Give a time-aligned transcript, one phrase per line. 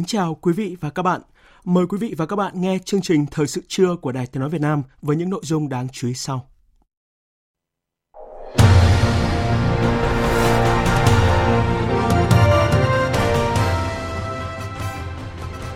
[0.00, 1.20] Kính chào quý vị và các bạn.
[1.64, 4.40] Mời quý vị và các bạn nghe chương trình Thời sự trưa của Đài Tiếng
[4.40, 6.46] Nói Việt Nam với những nội dung đáng chú ý sau.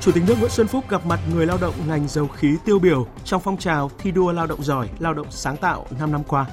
[0.00, 2.78] Chủ tịch nước Nguyễn Xuân Phúc gặp mặt người lao động ngành dầu khí tiêu
[2.78, 6.22] biểu trong phong trào thi đua lao động giỏi, lao động sáng tạo 5 năm
[6.28, 6.46] qua.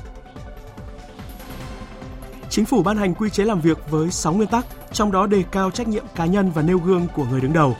[2.52, 5.44] Chính phủ ban hành quy chế làm việc với 6 nguyên tắc, trong đó đề
[5.52, 7.76] cao trách nhiệm cá nhân và nêu gương của người đứng đầu.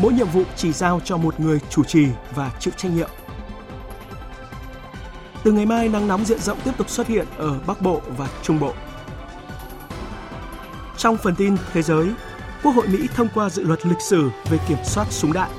[0.00, 3.08] Mỗi nhiệm vụ chỉ giao cho một người chủ trì và chịu trách nhiệm.
[5.44, 8.28] Từ ngày mai, nắng nóng diện rộng tiếp tục xuất hiện ở Bắc Bộ và
[8.42, 8.72] Trung Bộ.
[10.96, 12.08] Trong phần tin thế giới,
[12.62, 15.50] Quốc hội Mỹ thông qua dự luật lịch sử về kiểm soát súng đạn.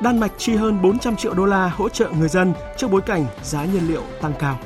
[0.00, 3.26] Đan Mạch chi hơn 400 triệu đô la hỗ trợ người dân trước bối cảnh
[3.42, 4.58] giá nhiên liệu tăng cao.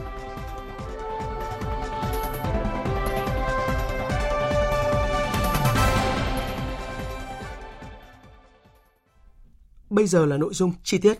[9.90, 11.18] Bây giờ là nội dung chi tiết.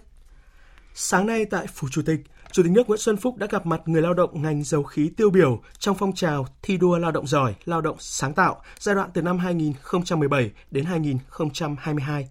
[0.95, 2.21] Sáng nay tại Phủ Chủ tịch,
[2.53, 5.11] Chủ tịch nước Nguyễn Xuân Phúc đã gặp mặt người lao động ngành dầu khí
[5.17, 8.95] tiêu biểu trong phong trào thi đua lao động giỏi, lao động sáng tạo giai
[8.95, 12.29] đoạn từ năm 2017 đến 2022.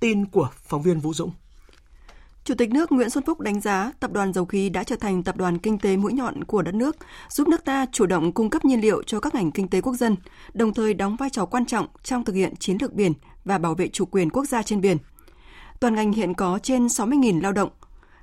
[0.00, 1.30] Tin của phóng viên Vũ Dũng.
[2.44, 5.22] Chủ tịch nước Nguyễn Xuân Phúc đánh giá tập đoàn dầu khí đã trở thành
[5.22, 6.96] tập đoàn kinh tế mũi nhọn của đất nước,
[7.28, 9.94] giúp nước ta chủ động cung cấp nhiên liệu cho các ngành kinh tế quốc
[9.94, 10.16] dân,
[10.54, 13.12] đồng thời đóng vai trò quan trọng trong thực hiện chiến lược biển
[13.44, 14.96] và bảo vệ chủ quyền quốc gia trên biển–
[15.80, 17.70] Toàn ngành hiện có trên 60.000 lao động.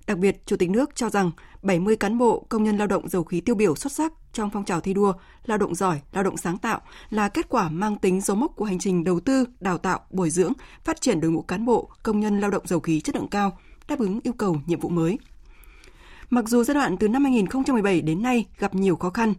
[0.07, 3.23] Đặc biệt, Chủ tịch nước cho rằng 70 cán bộ công nhân lao động dầu
[3.23, 5.13] khí tiêu biểu xuất sắc trong phong trào thi đua
[5.45, 8.65] lao động giỏi, lao động sáng tạo là kết quả mang tính dấu mốc của
[8.65, 12.19] hành trình đầu tư, đào tạo, bồi dưỡng, phát triển đội ngũ cán bộ, công
[12.19, 13.57] nhân lao động dầu khí chất lượng cao,
[13.87, 15.19] đáp ứng yêu cầu nhiệm vụ mới.
[16.29, 19.33] Mặc dù giai đoạn từ năm 2017 đến nay gặp nhiều khó khăn,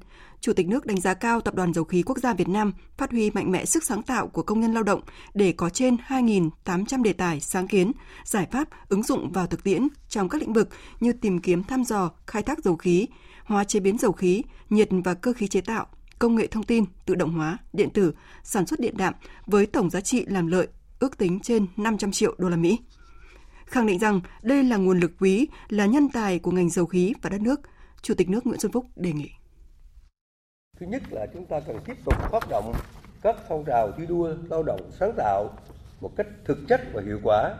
[0.46, 3.10] Chủ tịch nước đánh giá cao Tập đoàn Dầu khí Quốc gia Việt Nam phát
[3.10, 5.00] huy mạnh mẽ sức sáng tạo của công nhân lao động
[5.34, 7.92] để có trên 2.800 đề tài sáng kiến,
[8.24, 10.68] giải pháp ứng dụng vào thực tiễn trong các lĩnh vực
[11.00, 13.06] như tìm kiếm thăm dò, khai thác dầu khí,
[13.44, 15.86] hóa chế biến dầu khí, nhiệt và cơ khí chế tạo,
[16.18, 19.14] công nghệ thông tin, tự động hóa, điện tử, sản xuất điện đạm
[19.46, 20.68] với tổng giá trị làm lợi
[20.98, 22.78] ước tính trên 500 triệu đô la Mỹ.
[23.64, 27.14] Khẳng định rằng đây là nguồn lực quý, là nhân tài của ngành dầu khí
[27.22, 27.60] và đất nước,
[28.02, 29.30] Chủ tịch nước Nguyễn Xuân Phúc đề nghị.
[30.80, 32.72] Thứ nhất là chúng ta cần tiếp tục phát động
[33.22, 35.50] các phong trào thi đua lao động sáng tạo
[36.00, 37.54] một cách thực chất và hiệu quả,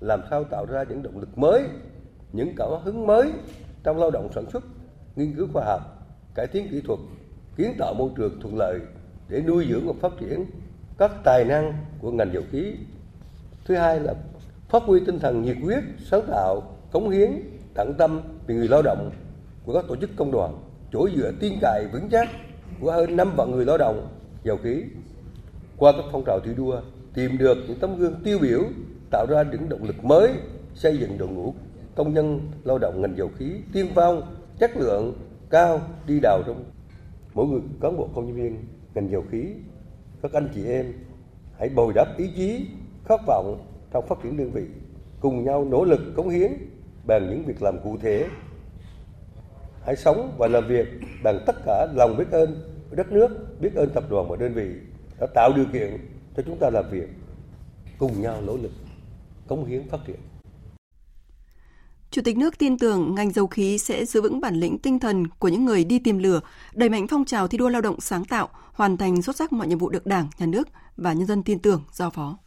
[0.00, 1.62] làm sao tạo ra những động lực mới,
[2.32, 3.32] những cảm hứng mới
[3.82, 4.64] trong lao động sản xuất,
[5.16, 5.80] nghiên cứu khoa học,
[6.34, 6.98] cải tiến kỹ thuật,
[7.56, 8.78] kiến tạo môi trường thuận lợi
[9.28, 10.46] để nuôi dưỡng và phát triển
[10.98, 12.74] các tài năng của ngành dầu khí.
[13.64, 14.14] Thứ hai là
[14.68, 17.30] phát huy tinh thần nhiệt huyết, sáng tạo, cống hiến,
[17.74, 19.10] tận tâm vì người lao động
[19.64, 22.28] của các tổ chức công đoàn, chỗ dựa tin cậy vững chắc
[22.80, 24.08] của hơn 5 vạn người lao động
[24.44, 24.82] dầu khí
[25.76, 26.80] qua các phong trào thi đua,
[27.14, 28.62] tìm được những tấm gương tiêu biểu,
[29.10, 30.32] tạo ra những động lực mới,
[30.74, 31.54] xây dựng đội ngũ
[31.94, 35.14] công nhân lao động ngành dầu khí tiên phong, chất lượng
[35.50, 36.64] cao, đi đầu trong
[37.34, 38.64] mỗi người cán bộ công nhân viên
[38.94, 39.44] ngành dầu khí.
[40.22, 40.92] Các anh chị em
[41.58, 42.66] hãy bồi đắp ý chí,
[43.04, 44.64] khát vọng trong phát triển đơn vị,
[45.20, 46.52] cùng nhau nỗ lực cống hiến
[47.06, 48.26] bằng những việc làm cụ thể.
[49.84, 50.88] Hãy sống và làm việc
[51.22, 53.28] bằng tất cả lòng biết ơn đất nước,
[53.60, 54.68] biết ơn tập đoàn và đơn vị
[55.20, 55.98] đã tạo điều kiện
[56.36, 57.08] cho chúng ta làm việc
[57.98, 58.72] cùng nhau nỗ lực
[59.48, 60.20] cống hiến phát triển.
[62.10, 65.26] Chủ tịch nước tin tưởng ngành dầu khí sẽ giữ vững bản lĩnh tinh thần
[65.28, 66.40] của những người đi tìm lửa,
[66.74, 69.66] đẩy mạnh phong trào thi đua lao động sáng tạo, hoàn thành xuất sắc mọi
[69.68, 72.38] nhiệm vụ được Đảng, Nhà nước và nhân dân tin tưởng giao phó.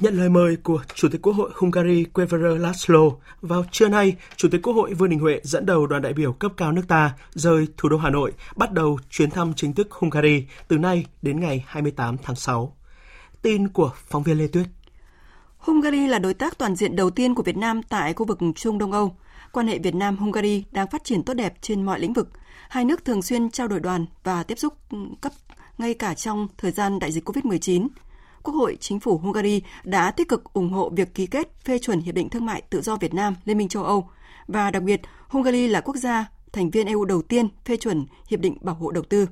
[0.00, 3.10] Nhận lời mời của Chủ tịch Quốc hội Hungary Queverer Laszlo,
[3.40, 6.32] vào trưa nay, Chủ tịch Quốc hội Vương Đình Huệ dẫn đầu đoàn đại biểu
[6.32, 9.90] cấp cao nước ta rời thủ đô Hà Nội, bắt đầu chuyến thăm chính thức
[9.90, 12.76] Hungary từ nay đến ngày 28 tháng 6.
[13.42, 14.66] Tin của phóng viên Lê Tuyết.
[15.58, 18.78] Hungary là đối tác toàn diện đầu tiên của Việt Nam tại khu vực Trung
[18.78, 19.16] Đông Âu.
[19.52, 22.28] Quan hệ Việt Nam-Hungary đang phát triển tốt đẹp trên mọi lĩnh vực.
[22.68, 24.74] hai nước thường xuyên trao đổi đoàn và tiếp xúc
[25.20, 25.32] cấp
[25.78, 27.88] ngay cả trong thời gian đại dịch COVID-19.
[28.48, 32.00] Quốc hội, Chính phủ Hungary đã tích cực ủng hộ việc ký kết phê chuẩn
[32.00, 34.10] Hiệp định Thương mại Tự do Việt Nam Liên minh châu Âu
[34.46, 38.40] và đặc biệt Hungary là quốc gia thành viên EU đầu tiên phê chuẩn Hiệp
[38.40, 39.28] định Bảo hộ Đầu tư.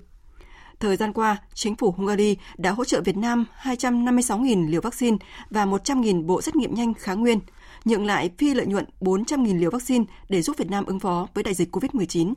[0.80, 5.16] Thời gian qua, chính phủ Hungary đã hỗ trợ Việt Nam 256.000 liều vaccine
[5.50, 7.40] và 100.000 bộ xét nghiệm nhanh kháng nguyên,
[7.84, 11.44] nhượng lại phi lợi nhuận 400.000 liều vaccine để giúp Việt Nam ứng phó với
[11.44, 12.34] đại dịch COVID-19.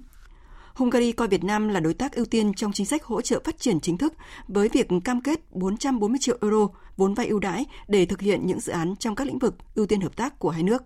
[0.80, 3.60] Hungary coi Việt Nam là đối tác ưu tiên trong chính sách hỗ trợ phát
[3.60, 4.14] triển chính thức
[4.48, 6.68] với việc cam kết 440 triệu euro
[6.98, 9.86] vốn vay ưu đãi để thực hiện những dự án trong các lĩnh vực ưu
[9.86, 10.84] tiên hợp tác của hai nước.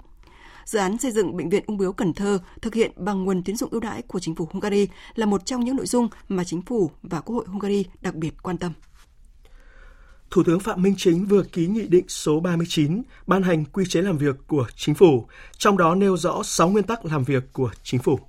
[0.65, 3.55] Dự án xây dựng bệnh viện ung bướu Cần Thơ thực hiện bằng nguồn tín
[3.55, 6.61] dụng ưu đãi của chính phủ Hungary là một trong những nội dung mà chính
[6.61, 8.71] phủ và Quốc hội Hungary đặc biệt quan tâm.
[10.29, 14.01] Thủ tướng Phạm Minh Chính vừa ký nghị định số 39 ban hành quy chế
[14.01, 17.71] làm việc của chính phủ, trong đó nêu rõ 6 nguyên tắc làm việc của
[17.83, 18.19] chính phủ.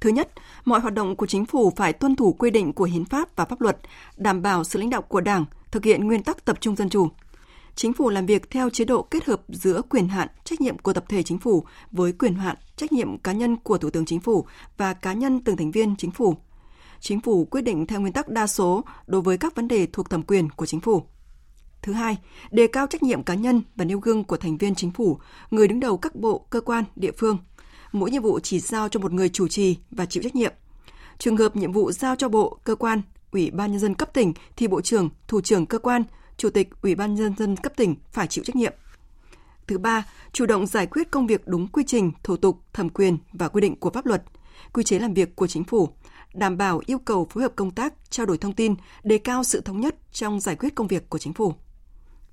[0.00, 0.28] Thứ nhất,
[0.64, 3.44] mọi hoạt động của chính phủ phải tuân thủ quy định của hiến pháp và
[3.44, 3.78] pháp luật,
[4.16, 7.08] đảm bảo sự lãnh đạo của Đảng, thực hiện nguyên tắc tập trung dân chủ.
[7.74, 10.92] Chính phủ làm việc theo chế độ kết hợp giữa quyền hạn, trách nhiệm của
[10.92, 14.20] tập thể chính phủ với quyền hạn, trách nhiệm cá nhân của Thủ tướng Chính
[14.20, 14.46] phủ
[14.76, 16.34] và cá nhân từng thành viên chính phủ.
[17.00, 20.10] Chính phủ quyết định theo nguyên tắc đa số đối với các vấn đề thuộc
[20.10, 21.02] thẩm quyền của chính phủ.
[21.82, 22.18] Thứ hai,
[22.50, 25.18] đề cao trách nhiệm cá nhân và nêu gương của thành viên chính phủ,
[25.50, 27.38] người đứng đầu các bộ, cơ quan, địa phương.
[27.92, 30.52] Mỗi nhiệm vụ chỉ giao cho một người chủ trì và chịu trách nhiệm.
[31.18, 34.32] Trường hợp nhiệm vụ giao cho bộ, cơ quan, ủy ban nhân dân cấp tỉnh
[34.56, 36.02] thì bộ trưởng, thủ trưởng cơ quan,
[36.36, 38.72] chủ tịch ủy ban nhân dân cấp tỉnh phải chịu trách nhiệm.
[39.66, 43.18] Thứ ba, chủ động giải quyết công việc đúng quy trình, thủ tục, thẩm quyền
[43.32, 44.22] và quy định của pháp luật,
[44.72, 45.88] quy chế làm việc của chính phủ,
[46.34, 48.74] đảm bảo yêu cầu phối hợp công tác, trao đổi thông tin,
[49.04, 51.54] đề cao sự thống nhất trong giải quyết công việc của chính phủ.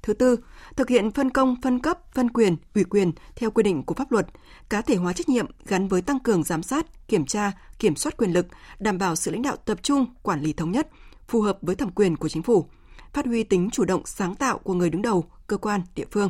[0.06, 0.38] Thứ tư,
[0.76, 4.12] thực hiện phân công, phân cấp, phân quyền, ủy quyền theo quy định của pháp
[4.12, 4.28] luật,
[4.70, 8.18] cá thể hóa trách nhiệm gắn với tăng cường giám sát, kiểm tra, kiểm soát
[8.18, 8.48] quyền lực,
[8.80, 10.88] đảm bảo sự lãnh đạo tập trung, quản lý thống nhất,
[11.28, 12.66] phù hợp với thẩm quyền của chính phủ,
[13.14, 16.30] phát huy tính chủ động sáng tạo của người đứng đầu, cơ quan, địa phương.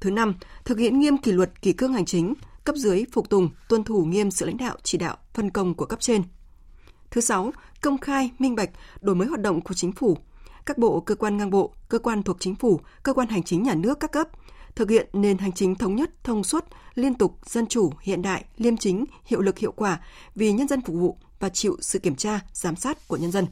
[0.00, 0.34] Thứ năm,
[0.64, 2.34] thực hiện nghiêm kỷ luật kỷ cương hành chính,
[2.64, 5.86] cấp dưới phục tùng, tuân thủ nghiêm sự lãnh đạo, chỉ đạo, phân công của
[5.86, 6.22] cấp trên.
[7.10, 7.52] Thứ sáu,
[7.82, 8.70] công khai, minh bạch,
[9.00, 10.18] đổi mới hoạt động của chính phủ,
[10.66, 13.62] các bộ, cơ quan ngang bộ, cơ quan thuộc chính phủ, cơ quan hành chính
[13.62, 14.28] nhà nước các cấp,
[14.74, 16.64] thực hiện nền hành chính thống nhất, thông suốt,
[16.94, 20.00] liên tục, dân chủ, hiện đại, liêm chính, hiệu lực hiệu quả
[20.34, 23.46] vì nhân dân phục vụ và chịu sự kiểm tra, giám sát của nhân dân.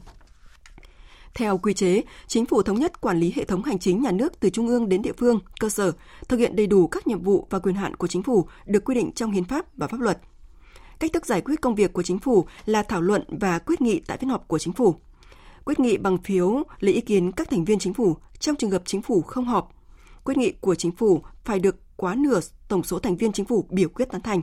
[1.33, 4.39] Theo quy chế, chính phủ thống nhất quản lý hệ thống hành chính nhà nước
[4.39, 5.91] từ trung ương đến địa phương, cơ sở,
[6.27, 8.95] thực hiện đầy đủ các nhiệm vụ và quyền hạn của chính phủ được quy
[8.95, 10.19] định trong hiến pháp và pháp luật.
[10.99, 13.99] Cách thức giải quyết công việc của chính phủ là thảo luận và quyết nghị
[13.99, 14.95] tại phiên họp của chính phủ
[15.65, 18.81] quyết nghị bằng phiếu lấy ý kiến các thành viên chính phủ trong trường hợp
[18.85, 19.71] chính phủ không họp.
[20.23, 23.67] Quyết nghị của chính phủ phải được quá nửa tổng số thành viên chính phủ
[23.69, 24.41] biểu quyết tán thành.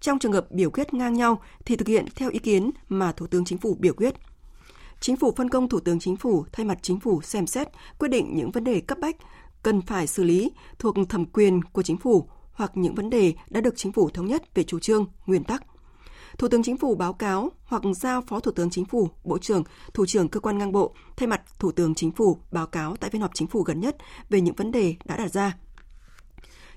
[0.00, 3.26] Trong trường hợp biểu quyết ngang nhau thì thực hiện theo ý kiến mà Thủ
[3.26, 4.14] tướng Chính phủ biểu quyết.
[5.00, 7.68] Chính phủ phân công Thủ tướng Chính phủ thay mặt Chính phủ xem xét
[7.98, 9.16] quyết định những vấn đề cấp bách
[9.62, 13.60] cần phải xử lý thuộc thẩm quyền của Chính phủ hoặc những vấn đề đã
[13.60, 15.62] được Chính phủ thống nhất về chủ trương, nguyên tắc–
[16.38, 19.62] Thủ tướng Chính phủ báo cáo hoặc giao Phó Thủ tướng Chính phủ, Bộ trưởng,
[19.94, 23.10] Thủ trưởng cơ quan ngang bộ thay mặt Thủ tướng Chính phủ báo cáo tại
[23.10, 23.96] phiên họp chính phủ gần nhất
[24.30, 25.56] về những vấn đề đã đặt ra.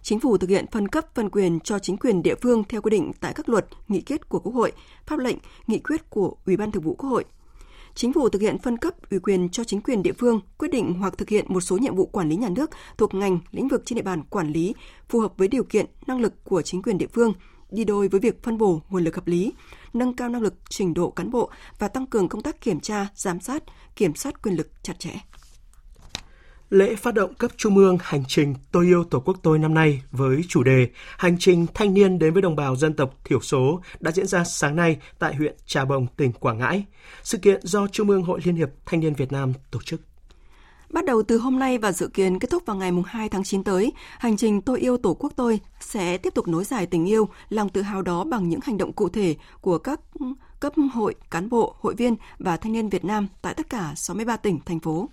[0.02, 2.90] Chính phủ thực hiện phân cấp phân quyền cho chính quyền địa phương theo quy
[2.90, 4.72] định tại các luật, nghị quyết của Quốc hội,
[5.06, 5.38] pháp lệnh,
[5.68, 7.26] nghị quyết của Ủy ban Thường vụ Quốc hội.
[7.96, 10.94] Chính phủ thực hiện phân cấp ủy quyền cho chính quyền địa phương quyết định
[10.94, 13.82] hoặc thực hiện một số nhiệm vụ quản lý nhà nước thuộc ngành, lĩnh vực
[13.86, 14.76] trên địa bàn quản lý
[15.10, 17.34] phù hợp với điều kiện, năng lực của chính quyền địa phương,
[17.72, 19.54] đi đôi với việc phân bổ nguồn lực hợp lý,
[19.94, 23.08] nâng cao năng lực trình độ cán bộ và tăng cường công tác kiểm tra,
[23.16, 23.64] giám sát,
[23.96, 25.12] kiểm soát quyền lực chặt chẽ.
[26.70, 30.02] Lễ phát động cấp trung ương hành trình Tôi yêu Tổ quốc tôi năm nay
[30.12, 33.82] với chủ đề Hành trình thanh niên đến với đồng bào dân tộc thiểu số
[34.00, 36.86] đã diễn ra sáng nay tại huyện Trà Bồng, tỉnh Quảng Ngãi.
[37.24, 40.02] Sự kiện do Trung ương Hội Liên hiệp Thanh niên Việt Nam tổ chức.
[40.92, 43.64] Bắt đầu từ hôm nay và dự kiến kết thúc vào ngày 2 tháng 9
[43.64, 47.30] tới, hành trình Tôi yêu Tổ quốc tôi sẽ tiếp tục nối dài tình yêu,
[47.50, 50.00] lòng tự hào đó bằng những hành động cụ thể của các
[50.60, 54.38] cấp hội, cán bộ, hội viên và thanh niên Việt Nam tại tất cả 63
[54.38, 55.10] tỉnh, thành phố.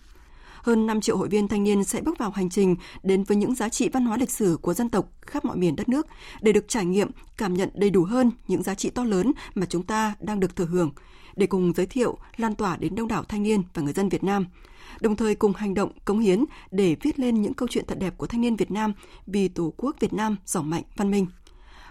[0.62, 3.54] Hơn 5 triệu hội viên thanh niên sẽ bước vào hành trình đến với những
[3.54, 6.06] giá trị văn hóa lịch sử của dân tộc khắp mọi miền đất nước
[6.40, 9.66] để được trải nghiệm, cảm nhận đầy đủ hơn những giá trị to lớn mà
[9.68, 10.90] chúng ta đang được thừa hưởng,
[11.38, 14.25] để cùng giới thiệu, lan tỏa đến đông đảo thanh niên và người dân Việt
[14.25, 14.47] Nam–
[15.00, 18.18] đồng thời cùng hành động cống hiến để viết lên những câu chuyện thật đẹp
[18.18, 18.92] của thanh niên Việt Nam
[19.26, 21.26] vì Tổ quốc Việt Nam giàu mạnh văn minh.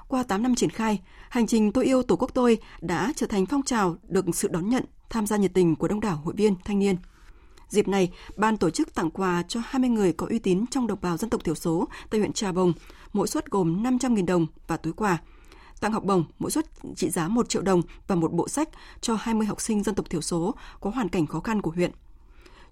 [0.08, 1.00] Qua 8 năm triển khai,
[1.30, 4.70] hành trình Tôi yêu Tổ quốc tôi đã trở thành phong trào được sự đón
[4.70, 6.96] nhận, tham gia nhiệt tình của đông đảo hội viên thanh niên.
[7.70, 11.00] Dịp này, ban tổ chức tặng quà cho 20 người có uy tín trong đồng
[11.02, 12.74] bào dân tộc thiểu số tại huyện Trà Bồng,
[13.14, 15.18] mỗi suất gồm 500.000 đồng và túi quà
[15.80, 16.66] tặng học bổng mỗi suất
[16.96, 18.70] trị giá 1 triệu đồng và một bộ sách
[19.02, 21.92] cho 20 học sinh dân tộc thiểu số có hoàn cảnh khó khăn của huyện.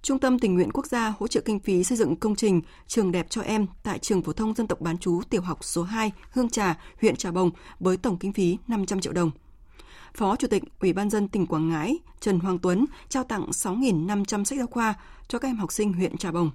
[0.02, 3.12] Trung tâm Tình nguyện Quốc gia hỗ trợ kinh phí xây dựng công trình Trường
[3.12, 6.12] đẹp cho em tại trường phổ thông dân tộc bán chú tiểu học số 2
[6.32, 9.32] Hương Trà, huyện Trà Bồng với tổng kinh phí 500 triệu đồng.
[10.14, 14.44] Phó Chủ tịch Ủy ban dân tỉnh Quảng Ngãi Trần Hoàng Tuấn trao tặng 6.500
[14.44, 14.94] sách giáo khoa
[15.28, 16.52] cho các em học sinh huyện Trà Bồng.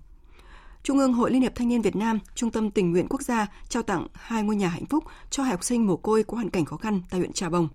[0.82, 3.46] Trung ương Hội Liên hiệp Thanh niên Việt Nam, Trung tâm Tình nguyện Quốc gia
[3.68, 6.50] trao tặng hai ngôi nhà hạnh phúc cho hai học sinh mồ côi có hoàn
[6.50, 7.68] cảnh khó khăn tại huyện Trà Bồng.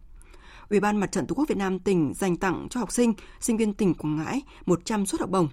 [0.70, 3.58] Ủy ban Mặt trận Tổ quốc Việt Nam tỉnh dành tặng cho học sinh, sinh
[3.58, 5.48] viên tỉnh Quảng Ngãi 100 suất học bổng.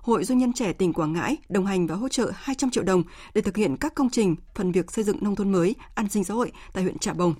[0.00, 3.02] Hội Doanh nhân trẻ tỉnh Quảng Ngãi đồng hành và hỗ trợ 200 triệu đồng
[3.34, 6.24] để thực hiện các công trình phần việc xây dựng nông thôn mới, an sinh
[6.24, 7.34] xã hội tại huyện Trà Bồng.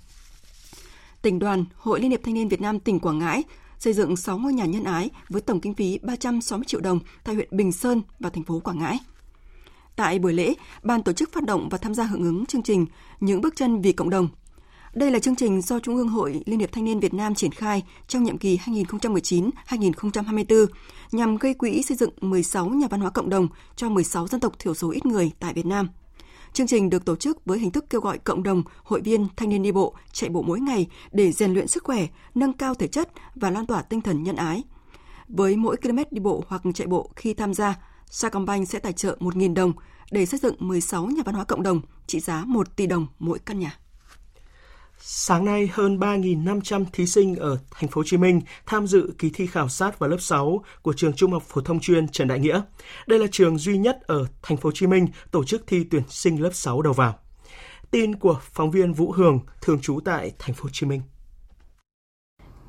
[1.23, 3.43] Tỉnh đoàn, Hội Liên hiệp Thanh niên Việt Nam tỉnh Quảng Ngãi
[3.79, 7.35] xây dựng 6 ngôi nhà nhân ái với tổng kinh phí 360 triệu đồng tại
[7.35, 8.99] huyện Bình Sơn và thành phố Quảng Ngãi.
[10.01, 12.87] Tại buổi lễ, ban tổ chức phát động và tham gia hưởng ứng chương trình
[13.21, 14.29] Những bước chân vì cộng đồng.
[14.95, 17.53] Đây là chương trình do Trung ương Hội Liên hiệp Thanh niên Việt Nam triển
[17.53, 20.67] khai trong nhiệm kỳ 2019-2024
[21.13, 24.59] nhằm gây quỹ xây dựng 16 nhà văn hóa cộng đồng cho 16 dân tộc
[24.59, 25.89] thiểu số ít người tại Việt Nam.
[26.53, 29.49] Chương trình được tổ chức với hình thức kêu gọi cộng đồng, hội viên, thanh
[29.49, 32.87] niên đi bộ, chạy bộ mỗi ngày để rèn luyện sức khỏe, nâng cao thể
[32.87, 34.65] chất và lan tỏa tinh thần nhân ái.
[35.29, 37.77] Với mỗi km đi bộ hoặc chạy bộ khi tham gia,
[38.13, 39.73] Sacombank sẽ tài trợ 1.000 đồng
[40.11, 43.39] để xây dựng 16 nhà văn hóa cộng đồng trị giá 1 tỷ đồng mỗi
[43.39, 43.79] căn nhà.
[45.03, 49.31] Sáng nay, hơn 3.500 thí sinh ở thành phố Hồ Chí Minh tham dự kỳ
[49.31, 52.39] thi khảo sát vào lớp 6 của trường Trung học phổ thông chuyên Trần Đại
[52.39, 52.63] Nghĩa.
[53.07, 56.03] Đây là trường duy nhất ở thành phố Hồ Chí Minh tổ chức thi tuyển
[56.09, 57.19] sinh lớp 6 đầu vào.
[57.91, 61.03] Tin của phóng viên Vũ Hường, thường trú tại thành phố Hồ Chí Minh.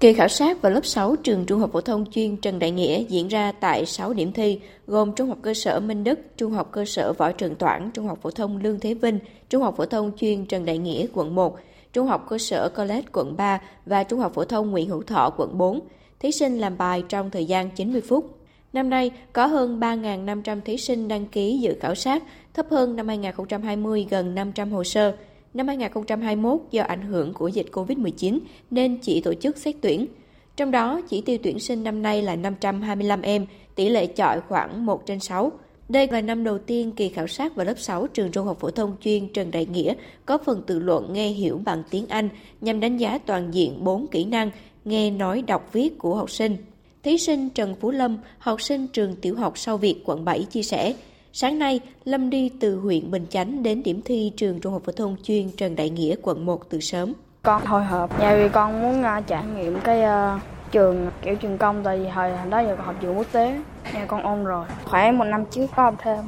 [0.02, 3.04] Kỳ khảo sát vào lớp 6 trường Trung học phổ thông chuyên Trần Đại Nghĩa
[3.10, 6.70] diễn ra tại 6 điểm thi, gồm Trung học cơ sở Minh Đức, Trung học
[6.72, 9.86] cơ sở Võ Trường Toản, Trung học phổ thông Lương Thế Vinh, Trung học phổ
[9.86, 11.58] thông chuyên Trần Đại Nghĩa quận 1,
[11.94, 15.34] Trung học cơ sở College quận 3 và Trung học phổ thông Nguyễn Hữu Thọ
[15.38, 15.80] quận 4.
[16.20, 18.38] Thí sinh làm bài trong thời gian 90 phút.
[18.74, 23.08] Năm nay, có hơn 3.500 thí sinh đăng ký dự khảo sát, thấp hơn năm
[23.08, 25.16] 2020 gần 500 hồ sơ.
[25.54, 28.40] Năm 2021, do ảnh hưởng của dịch COVID-19
[28.72, 30.08] nên chỉ tổ chức xét tuyển.
[30.56, 34.86] Trong đó, chỉ tiêu tuyển sinh năm nay là 525 em, tỷ lệ chọi khoảng
[34.86, 35.52] 1 trên 6.
[35.90, 38.72] Đây là năm đầu tiên kỳ khảo sát vào lớp 6 trường Trung học phổ
[38.72, 39.94] thông chuyên Trần Đại Nghĩa
[40.26, 42.30] có phần tự luận nghe hiểu bằng tiếng Anh
[42.62, 44.52] nhằm đánh giá toàn diện 4 kỹ năng
[44.86, 46.58] nghe nói đọc viết của học sinh.
[47.04, 50.64] Thí sinh Trần Phú Lâm, học sinh trường tiểu học Sau Việt quận 7 chia
[50.64, 50.94] sẻ,
[51.34, 54.92] sáng nay Lâm đi từ huyện Bình Chánh đến điểm thi trường Trung học phổ
[54.92, 57.14] thông chuyên Trần Đại Nghĩa quận 1 từ sớm.
[57.44, 60.00] Con hồi hộp, nhà vì con muốn uh, trải nghiệm cái
[60.36, 63.60] uh, trường kiểu trường công tại vì hồi đó giờ học trường quốc tế.
[63.94, 64.66] Nhà con ôn rồi.
[64.86, 66.20] Khoảng một năm trước có học thêm.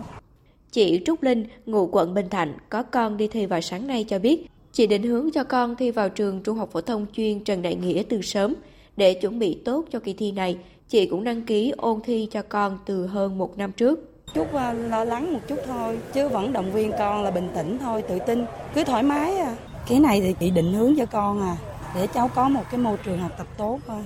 [0.71, 4.19] Chị Trúc Linh ngụ quận Bình Thạnh có con đi thi vào sáng nay cho
[4.19, 7.61] biết chị định hướng cho con thi vào trường trung học phổ thông chuyên Trần
[7.61, 8.53] Đại Nghĩa từ sớm.
[8.97, 10.57] Để chuẩn bị tốt cho kỳ thi này
[10.87, 14.73] chị cũng đăng ký ôn thi cho con từ hơn một năm trước chút ờ,
[14.73, 18.19] lo lắng một chút thôi chứ vẫn động viên con là bình tĩnh thôi tự
[18.19, 19.55] tin cứ thoải mái à
[19.87, 21.55] cái này thì chị định hướng cho con à
[21.95, 24.03] để cháu có một cái môi trường học tập tốt thôi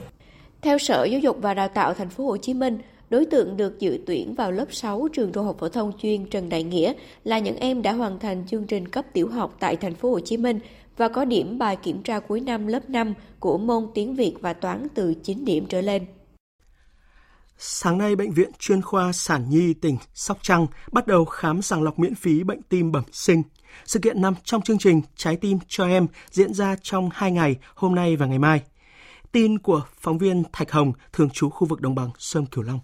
[0.62, 2.78] theo Sở Giáo dục và Đào tạo Thành phố Hồ Chí Minh,
[3.10, 6.50] đối tượng được dự tuyển vào lớp 6 trường Trung học phổ thông chuyên Trần
[6.50, 6.94] Đại Nghĩa
[7.24, 10.20] là những em đã hoàn thành chương trình cấp tiểu học tại Thành phố Hồ
[10.20, 10.60] Chí Minh
[10.98, 14.54] và có điểm bài kiểm tra cuối năm lớp 5 của môn tiếng Việt và
[14.54, 16.06] toán từ 9 điểm trở lên.
[17.60, 21.84] Sáng nay, Bệnh viện chuyên khoa Sản Nhi tỉnh Sóc Trăng bắt đầu khám sàng
[21.84, 23.44] lọc miễn phí bệnh tim bẩm sinh.
[23.86, 27.56] Sự kiện nằm trong chương trình Trái tim cho em diễn ra trong 2 ngày,
[27.76, 28.62] hôm nay và ngày mai.
[29.32, 32.80] Tin của phóng viên Thạch Hồng, thường trú khu vực đồng bằng Sông Cửu Long.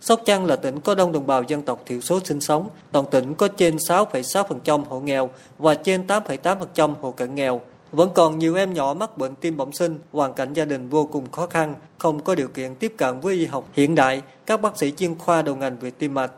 [0.00, 2.68] Sóc Trăng là tỉnh có đông đồng bào dân tộc thiểu số sinh sống.
[2.92, 7.60] Toàn tỉnh có trên 6,6% hộ nghèo và trên 8,8% hộ cận nghèo.
[7.92, 11.08] Vẫn còn nhiều em nhỏ mắc bệnh tim bẩm sinh, hoàn cảnh gia đình vô
[11.12, 14.60] cùng khó khăn, không có điều kiện tiếp cận với y học hiện đại, các
[14.60, 16.32] bác sĩ chuyên khoa đầu ngành về tim mạch,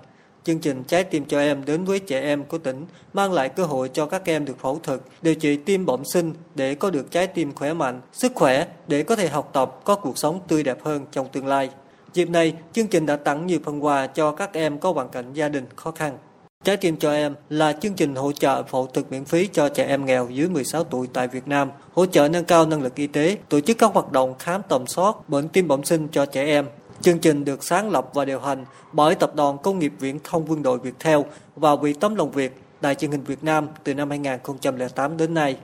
[0.45, 3.65] Chương trình Trái tim cho em đến với trẻ em của tỉnh mang lại cơ
[3.65, 7.11] hội cho các em được phẫu thuật, điều trị tim bẩm sinh để có được
[7.11, 10.63] trái tim khỏe mạnh, sức khỏe để có thể học tập, có cuộc sống tươi
[10.63, 11.71] đẹp hơn trong tương lai.
[12.13, 15.33] Dịp này, chương trình đã tặng nhiều phần quà cho các em có hoàn cảnh
[15.33, 16.19] gia đình khó khăn.
[16.65, 19.87] Trái tim cho em là chương trình hỗ trợ phẫu thuật miễn phí cho trẻ
[19.87, 23.07] em nghèo dưới 16 tuổi tại Việt Nam, hỗ trợ nâng cao năng lực y
[23.07, 26.45] tế, tổ chức các hoạt động khám tầm soát bệnh tim bẩm sinh cho trẻ
[26.45, 26.67] em,
[27.01, 30.47] Chương trình được sáng lập và điều hành bởi Tập đoàn Công nghiệp Viễn thông
[30.49, 31.25] Quân đội Việt Theo
[31.57, 35.57] và Quỹ Tấm lòng Việt, Đài truyền hình Việt Nam từ năm 2008 đến nay.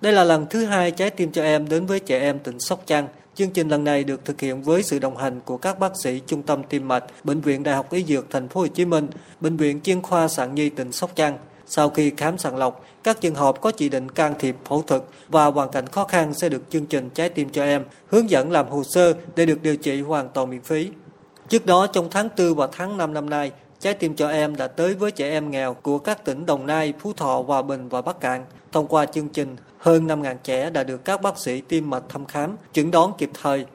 [0.00, 2.82] Đây là lần thứ hai Trái tim cho em đến với trẻ em tỉnh Sóc
[2.86, 3.08] Trăng.
[3.36, 6.20] Chương trình lần này được thực hiện với sự đồng hành của các bác sĩ
[6.26, 9.08] Trung tâm Tim mạch, Bệnh viện Đại học Y Dược Thành phố Hồ Chí Minh,
[9.40, 13.20] Bệnh viện Chuyên khoa Sản Nhi tỉnh Sóc Trăng, Sau khi khám sàng lọc, các
[13.20, 16.48] trường hợp có chỉ định can thiệp phẫu thuật và hoàn cảnh khó khăn sẽ
[16.48, 19.76] được chương trình trái tim cho em hướng dẫn làm hồ sơ để được điều
[19.76, 20.90] trị hoàn toàn miễn phí.
[21.48, 24.66] Trước đó trong tháng 4 và tháng 5 năm nay, trái tim cho em đã
[24.66, 28.02] tới với trẻ em nghèo của các tỉnh Đồng Nai, Phú Thọ, Hòa Bình và
[28.02, 28.44] Bắc Cạn.
[28.72, 32.26] Thông qua chương trình, hơn 5.000 trẻ đã được các bác sĩ tim mạch thăm
[32.26, 33.66] khám, chẩn đoán kịp thời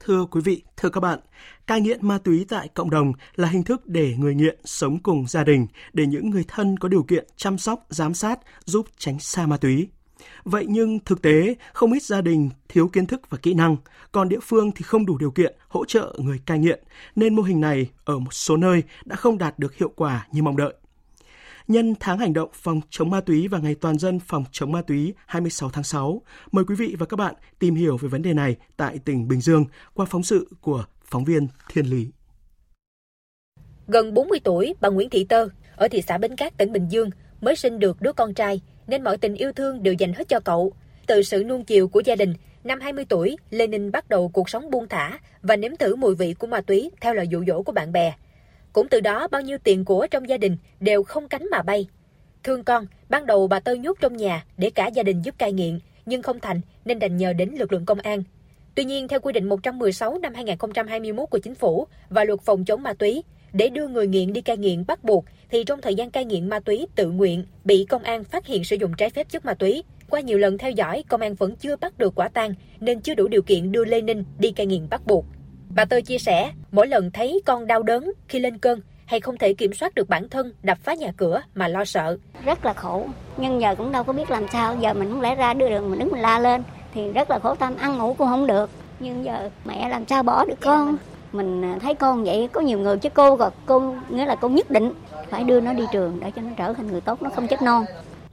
[0.00, 1.18] Thưa quý vị, thưa các bạn,
[1.66, 5.26] cai nghiện ma túy tại cộng đồng là hình thức để người nghiện sống cùng
[5.28, 9.18] gia đình, để những người thân có điều kiện chăm sóc, giám sát, giúp tránh
[9.18, 9.88] xa ma túy.
[10.44, 13.76] Vậy nhưng thực tế, không ít gia đình thiếu kiến thức và kỹ năng,
[14.12, 16.84] còn địa phương thì không đủ điều kiện hỗ trợ người cai nghiện,
[17.16, 20.42] nên mô hình này ở một số nơi đã không đạt được hiệu quả như
[20.42, 20.74] mong đợi
[21.68, 24.82] nhân tháng hành động phòng chống ma túy và ngày toàn dân phòng chống ma
[24.82, 26.22] túy 26 tháng 6.
[26.52, 29.40] Mời quý vị và các bạn tìm hiểu về vấn đề này tại tỉnh Bình
[29.40, 32.08] Dương qua phóng sự của phóng viên Thiên Lý.
[33.88, 37.10] Gần 40 tuổi, bà Nguyễn Thị Tơ ở thị xã Bến Cát, tỉnh Bình Dương
[37.40, 40.40] mới sinh được đứa con trai nên mọi tình yêu thương đều dành hết cho
[40.40, 40.72] cậu.
[41.06, 44.50] Từ sự nuông chiều của gia đình, năm 20 tuổi, Lê Ninh bắt đầu cuộc
[44.50, 47.62] sống buông thả và nếm thử mùi vị của ma túy theo lời dụ dỗ
[47.62, 48.12] của bạn bè.
[48.76, 51.86] Cũng từ đó bao nhiêu tiền của trong gia đình đều không cánh mà bay.
[52.44, 55.52] Thương con, ban đầu bà Tơ nhốt trong nhà để cả gia đình giúp cai
[55.52, 58.22] nghiện, nhưng không thành nên đành nhờ đến lực lượng công an.
[58.74, 62.82] Tuy nhiên, theo quy định 116 năm 2021 của chính phủ và luật phòng chống
[62.82, 66.10] ma túy, để đưa người nghiện đi cai nghiện bắt buộc thì trong thời gian
[66.10, 69.28] cai nghiện ma túy tự nguyện bị công an phát hiện sử dụng trái phép
[69.28, 69.82] chất ma túy.
[70.10, 73.14] Qua nhiều lần theo dõi, công an vẫn chưa bắt được quả tang nên chưa
[73.14, 75.24] đủ điều kiện đưa Lê Ninh đi cai nghiện bắt buộc.
[75.74, 79.38] Bà Tơ chia sẻ, mỗi lần thấy con đau đớn khi lên cơn hay không
[79.38, 82.18] thể kiểm soát được bản thân đập phá nhà cửa mà lo sợ.
[82.44, 83.06] Rất là khổ,
[83.36, 85.90] nhưng giờ cũng đâu có biết làm sao, giờ mình không lẽ ra đưa đường
[85.90, 86.62] mình đứng mình la lên
[86.94, 88.70] thì rất là khổ tâm, ăn ngủ cũng không được.
[89.00, 90.96] Nhưng giờ mẹ làm sao bỏ được con?
[91.32, 94.48] Mình à, thấy con vậy có nhiều người chứ cô rồi cô nghĩa là cô
[94.48, 94.92] nhất định
[95.30, 97.62] phải đưa nó đi trường để cho nó trở thành người tốt, nó không chết
[97.62, 97.84] non.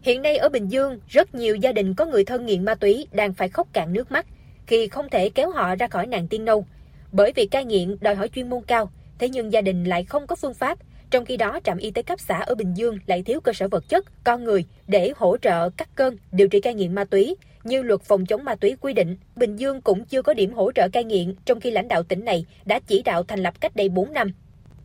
[0.02, 3.08] Hiện nay ở Bình Dương, rất nhiều gia đình có người thân nghiện ma túy
[3.12, 4.26] đang phải khóc cạn nước mắt
[4.68, 6.66] khi không thể kéo họ ra khỏi nạn tiên nâu.
[7.14, 10.28] Bởi vì cai nghiện đòi hỏi chuyên môn cao, thế nhưng gia đình lại không
[10.28, 10.78] có phương pháp.
[11.12, 13.68] Trong khi đó, trạm y tế cấp xã ở Bình Dương lại thiếu cơ sở
[13.68, 17.36] vật chất, con người để hỗ trợ cắt cơn, điều trị cai nghiện ma túy.
[17.64, 20.72] Như luật phòng chống ma túy quy định, Bình Dương cũng chưa có điểm hỗ
[20.72, 23.76] trợ cai nghiện, trong khi lãnh đạo tỉnh này đã chỉ đạo thành lập cách
[23.76, 24.32] đây 4 năm.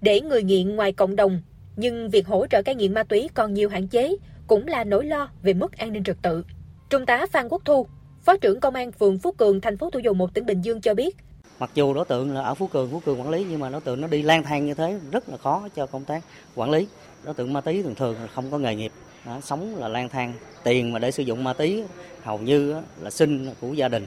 [0.01, 1.41] Để người nghiện ngoài cộng đồng,
[1.77, 5.05] nhưng việc hỗ trợ cai nghiện ma túy còn nhiều hạn chế, cũng là nỗi
[5.05, 6.45] lo về mức an ninh trật tự.
[6.91, 7.87] Trung tá Phan Quốc Thu,
[8.23, 10.81] Phó trưởng Công an phường Phú Cường, thành phố Thủ Dầu Một, tỉnh Bình Dương
[10.81, 11.17] cho biết,
[11.59, 13.81] mặc dù đối tượng là ở phú cường phú cường quản lý nhưng mà đối
[13.81, 16.23] tượng nó đi lang thang như thế rất là khó cho công tác
[16.55, 16.87] quản lý
[17.25, 18.93] đối tượng ma túy thường thường là không có nghề nghiệp
[19.27, 20.33] đó, sống là lang thang
[20.65, 21.85] tiền mà để sử dụng ma túy
[22.23, 24.07] hầu như là xin của gia đình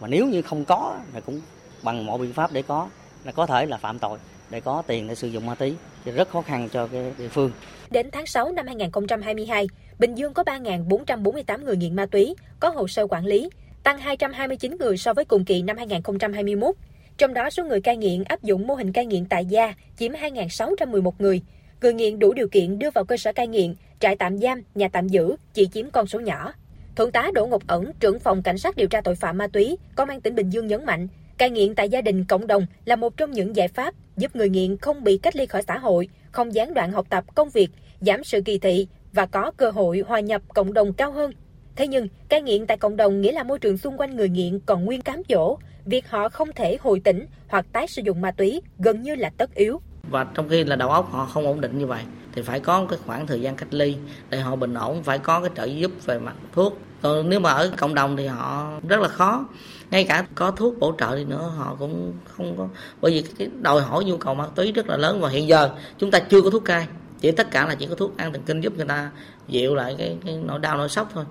[0.00, 1.40] mà nếu như không có thì cũng
[1.82, 2.88] bằng mọi biện pháp để có
[3.24, 4.18] là có thể là phạm tội
[4.50, 7.28] để có tiền để sử dụng ma túy thì rất khó khăn cho cái địa
[7.28, 7.50] phương.
[7.90, 9.66] Đến tháng 6 năm 2022,
[9.98, 13.50] Bình Dương có 3.448 người nghiện ma túy có hồ sơ quản lý,
[13.82, 16.74] tăng 229 người so với cùng kỳ năm 2021.
[17.18, 20.12] Trong đó số người cai nghiện áp dụng mô hình cai nghiện tại gia chiếm
[20.12, 21.42] 2.611 người.
[21.80, 24.88] Người nghiện đủ điều kiện đưa vào cơ sở cai nghiện, trại tạm giam, nhà
[24.92, 26.54] tạm giữ chỉ chiếm con số nhỏ.
[26.96, 29.76] Thượng tá Đỗ Ngọc Ẩn, trưởng phòng cảnh sát điều tra tội phạm ma túy,
[29.94, 32.96] công an tỉnh Bình Dương nhấn mạnh, cai nghiện tại gia đình cộng đồng là
[32.96, 36.08] một trong những giải pháp giúp người nghiện không bị cách ly khỏi xã hội,
[36.30, 37.70] không gián đoạn học tập, công việc,
[38.00, 41.32] giảm sự kỳ thị và có cơ hội hòa nhập cộng đồng cao hơn.
[41.76, 44.60] Thế nhưng, cai nghiện tại cộng đồng nghĩa là môi trường xung quanh người nghiện
[44.66, 48.30] còn nguyên cám dỗ, việc họ không thể hồi tỉnh hoặc tái sử dụng ma
[48.30, 49.80] túy gần như là tất yếu.
[50.10, 52.02] Và trong khi là đầu óc họ không ổn định như vậy
[52.34, 53.96] thì phải có cái khoảng thời gian cách ly
[54.30, 56.78] để họ bình ổn, phải có cái trợ giúp về mặt thuốc.
[57.02, 59.46] Còn nếu mà ở cộng đồng thì họ rất là khó.
[59.90, 62.68] Ngay cả có thuốc bổ trợ đi nữa họ cũng không có
[63.00, 65.70] bởi vì cái đòi hỏi nhu cầu ma túy rất là lớn và hiện giờ
[65.98, 66.86] chúng ta chưa có thuốc cai
[67.20, 69.10] chỉ tất cả là chỉ có thuốc an thần kinh giúp người ta
[69.48, 71.24] dịu lại cái, cái nỗi đau nỗi sốc thôi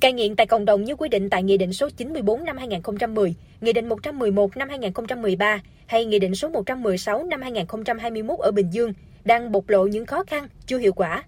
[0.00, 3.34] Cai nghiện tại cộng đồng như quy định tại Nghị định số 94 năm 2010,
[3.60, 8.92] Nghị định 111 năm 2013 hay Nghị định số 116 năm 2021 ở Bình Dương
[9.24, 11.24] đang bộc lộ những khó khăn, chưa hiệu quả.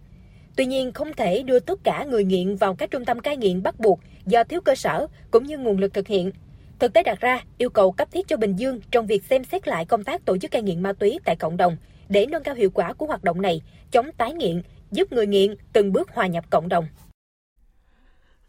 [0.56, 3.62] Tuy nhiên, không thể đưa tất cả người nghiện vào các trung tâm cai nghiện
[3.62, 6.30] bắt buộc do thiếu cơ sở cũng như nguồn lực thực hiện.
[6.78, 9.68] Thực tế đặt ra yêu cầu cấp thiết cho Bình Dương trong việc xem xét
[9.68, 11.76] lại công tác tổ chức cai nghiện ma túy tại cộng đồng
[12.08, 15.54] để nâng cao hiệu quả của hoạt động này, chống tái nghiện, giúp người nghiện
[15.72, 16.84] từng bước hòa nhập cộng đồng.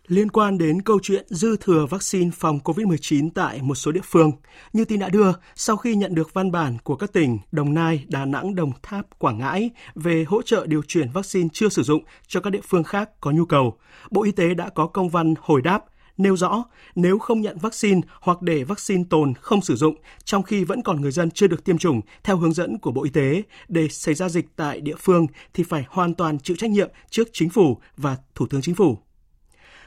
[0.09, 4.31] Liên quan đến câu chuyện dư thừa vaccine phòng COVID-19 tại một số địa phương,
[4.73, 8.05] như tin đã đưa, sau khi nhận được văn bản của các tỉnh Đồng Nai,
[8.07, 12.03] Đà Nẵng, Đồng Tháp, Quảng Ngãi về hỗ trợ điều chuyển vaccine chưa sử dụng
[12.27, 13.77] cho các địa phương khác có nhu cầu,
[14.11, 15.83] Bộ Y tế đã có công văn hồi đáp
[16.17, 16.63] nêu rõ
[16.95, 21.01] nếu không nhận vaccine hoặc để vaccine tồn không sử dụng trong khi vẫn còn
[21.01, 24.15] người dân chưa được tiêm chủng theo hướng dẫn của Bộ Y tế để xảy
[24.15, 27.77] ra dịch tại địa phương thì phải hoàn toàn chịu trách nhiệm trước chính phủ
[27.97, 28.97] và Thủ tướng Chính phủ.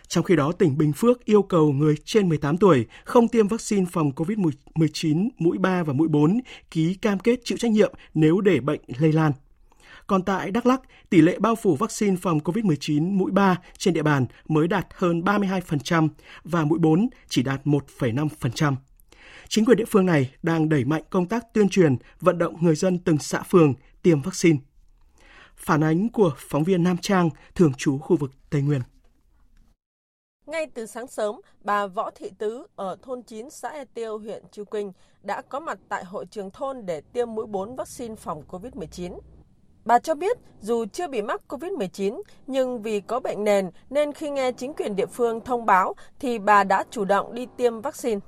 [0.08, 3.86] Trong khi đó, tỉnh Bình Phước yêu cầu người trên 18 tuổi không tiêm vaccine
[3.92, 8.60] phòng COVID-19 mũi 3 và mũi 4 ký cam kết chịu trách nhiệm nếu để
[8.60, 9.32] bệnh lây lan.
[10.06, 14.02] Còn tại Đắk Lắk, tỷ lệ bao phủ vaccine phòng COVID-19 mũi 3 trên địa
[14.02, 16.08] bàn mới đạt hơn 32%
[16.44, 18.74] và mũi 4 chỉ đạt 1,5%.
[19.48, 22.74] Chính quyền địa phương này đang đẩy mạnh công tác tuyên truyền, vận động người
[22.74, 24.58] dân từng xã phường tiêm vaccine.
[25.56, 28.80] Phản ánh của phóng viên Nam Trang, thường trú khu vực Tây Nguyên.
[30.46, 34.42] Ngay từ sáng sớm, bà Võ Thị Tứ ở thôn 9 xã E Tiêu, huyện
[34.50, 38.42] Chư Quynh đã có mặt tại hội trường thôn để tiêm mũi 4 vaccine phòng
[38.48, 39.18] COVID-19.
[39.85, 44.31] Bà cho biết dù chưa bị mắc COVID-19 nhưng vì có bệnh nền nên khi
[44.31, 48.20] nghe chính quyền địa phương thông báo thì bà đã chủ động đi tiêm vaccine.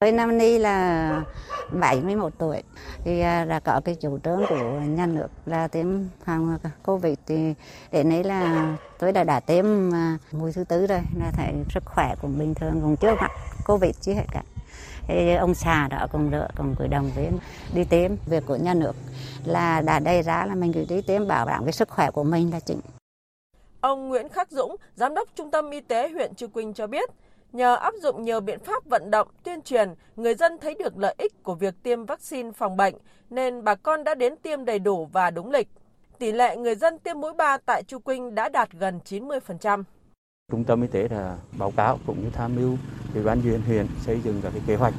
[0.00, 1.24] Tôi năm nay là
[1.72, 2.62] 71 tuổi
[3.04, 5.86] thì là có cái chủ trương của nhà nước là tiêm
[6.24, 7.54] phòng Covid thì
[7.92, 11.82] đến nay là tôi đã đã tiêm à, mũi thứ tư rồi là thấy sức
[11.84, 13.30] khỏe cũng bình thường cũng chưa mắc
[13.66, 14.42] Covid chứ hết cả.
[15.06, 17.38] Thì ông xã đó cũng đỡ cùng gửi đồng viên
[17.74, 18.92] đi tiêm việc của nhà nước
[19.44, 22.24] là đã đề ra là mình cứ đi tiêm bảo đảm cái sức khỏe của
[22.24, 22.80] mình là chính.
[23.80, 27.10] Ông Nguyễn Khắc Dũng, giám đốc Trung tâm Y tế huyện Trư Quynh cho biết,
[27.52, 31.14] nhờ áp dụng nhiều biện pháp vận động, tuyên truyền, người dân thấy được lợi
[31.18, 32.94] ích của việc tiêm vaccine phòng bệnh
[33.30, 35.68] nên bà con đã đến tiêm đầy đủ và đúng lịch.
[36.18, 39.82] Tỷ lệ người dân tiêm mũi 3 tại Chu Quynh đã đạt gần 90%.
[40.52, 42.76] Trung tâm y tế đã báo cáo cũng như tham mưu
[43.14, 44.94] ủy ban huyện huyện xây dựng các cái kế hoạch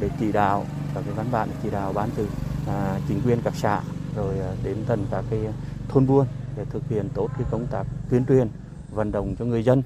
[0.00, 2.26] để chỉ đạo các cái văn bản chỉ đạo ban từ
[2.68, 3.80] à, chính quyền các xã
[4.16, 5.40] rồi à, đến tận các cái
[5.88, 8.48] thôn buôn để thực hiện tốt cái công tác tuyên truyền
[8.90, 9.82] vận động cho người dân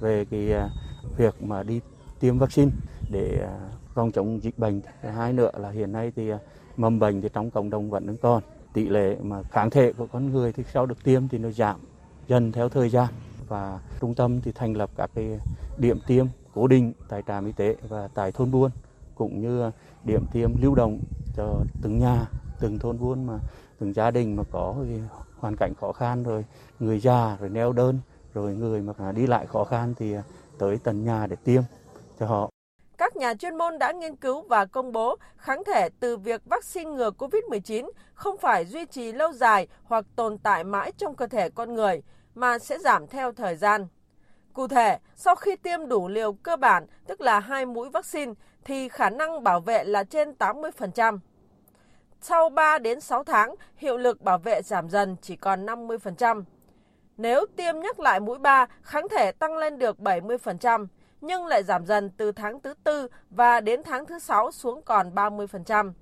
[0.00, 0.68] về cái à,
[1.16, 1.80] việc mà đi
[2.20, 2.70] tiêm vaccine
[3.08, 3.58] để à,
[3.94, 4.80] phòng chống dịch bệnh.
[5.02, 6.38] Thứ hai nữa là hiện nay thì à,
[6.76, 8.42] mầm bệnh thì trong cộng đồng vẫn đang còn
[8.72, 11.80] tỷ lệ mà kháng thể của con người thì sau được tiêm thì nó giảm
[12.26, 13.08] dần theo thời gian
[13.48, 15.40] và trung tâm thì thành lập các cái
[15.76, 18.70] điểm tiêm cố định tại trạm y tế và tại thôn buôn
[19.14, 19.70] cũng như
[20.04, 21.00] điểm tiêm lưu động
[21.36, 22.26] cho từng nhà,
[22.60, 23.40] từng thôn buôn mà
[23.78, 24.76] từng gia đình mà có
[25.38, 26.44] hoàn cảnh khó khăn rồi
[26.80, 27.98] người già rồi neo đơn
[28.34, 30.22] rồi người mà đi lại khó khăn thì à,
[30.58, 31.62] tới tận nhà để tiêm
[32.18, 32.50] cho họ.
[32.98, 36.90] Các nhà chuyên môn đã nghiên cứu và công bố kháng thể từ việc vaccine
[36.90, 41.50] ngừa COVID-19 không phải duy trì lâu dài hoặc tồn tại mãi trong cơ thể
[41.50, 42.02] con người,
[42.34, 43.86] mà sẽ giảm theo thời gian.
[44.52, 48.32] Cụ thể, sau khi tiêm đủ liều cơ bản, tức là hai mũi vaccine,
[48.64, 51.18] thì khả năng bảo vệ là trên 80%.
[52.20, 56.44] Sau 3 đến 6 tháng, hiệu lực bảo vệ giảm dần chỉ còn 50%.
[57.16, 60.86] Nếu tiêm nhắc lại mũi 3, kháng thể tăng lên được 70%,
[61.20, 65.14] nhưng lại giảm dần từ tháng thứ tư và đến tháng thứ sáu xuống còn
[65.14, 65.92] 30%.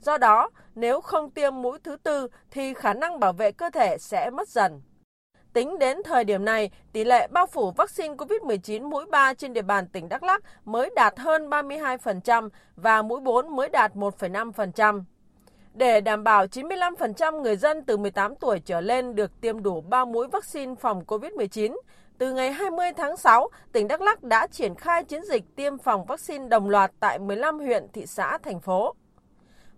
[0.00, 3.96] Do đó, nếu không tiêm mũi thứ tư thì khả năng bảo vệ cơ thể
[3.98, 4.80] sẽ mất dần.
[5.52, 9.62] Tính đến thời điểm này, tỷ lệ bao phủ vaccine COVID-19 mũi 3 trên địa
[9.62, 15.02] bàn tỉnh Đắk Lắc mới đạt hơn 32% và mũi 4 mới đạt 1,5%.
[15.74, 20.04] Để đảm bảo 95% người dân từ 18 tuổi trở lên được tiêm đủ 3
[20.04, 21.76] mũi vaccine phòng COVID-19,
[22.18, 26.04] từ ngày 20 tháng 6, tỉnh Đắk Lắc đã triển khai chiến dịch tiêm phòng
[26.04, 28.94] vaccine đồng loạt tại 15 huyện, thị xã, thành phố.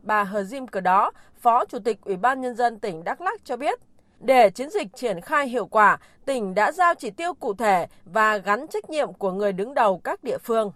[0.03, 3.45] Bà Hờ Diêm Cờ Đó, Phó Chủ tịch Ủy ban Nhân dân tỉnh Đắk Lắc
[3.45, 3.81] cho biết,
[4.21, 8.37] để chiến dịch triển khai hiệu quả, tỉnh đã giao chỉ tiêu cụ thể và
[8.37, 10.73] gắn trách nhiệm của người đứng đầu các địa phương.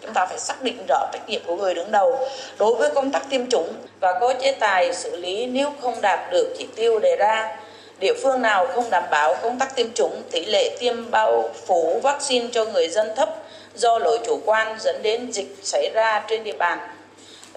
[0.00, 2.18] Chúng ta phải xác định rõ trách nhiệm của người đứng đầu
[2.58, 6.32] đối với công tác tiêm chủng và có chế tài xử lý nếu không đạt
[6.32, 7.60] được chỉ tiêu đề ra.
[8.00, 12.00] Địa phương nào không đảm bảo công tác tiêm chủng, tỷ lệ tiêm bao phủ
[12.02, 13.28] vaccine cho người dân thấp
[13.74, 16.78] do lỗi chủ quan dẫn đến dịch xảy ra trên địa bàn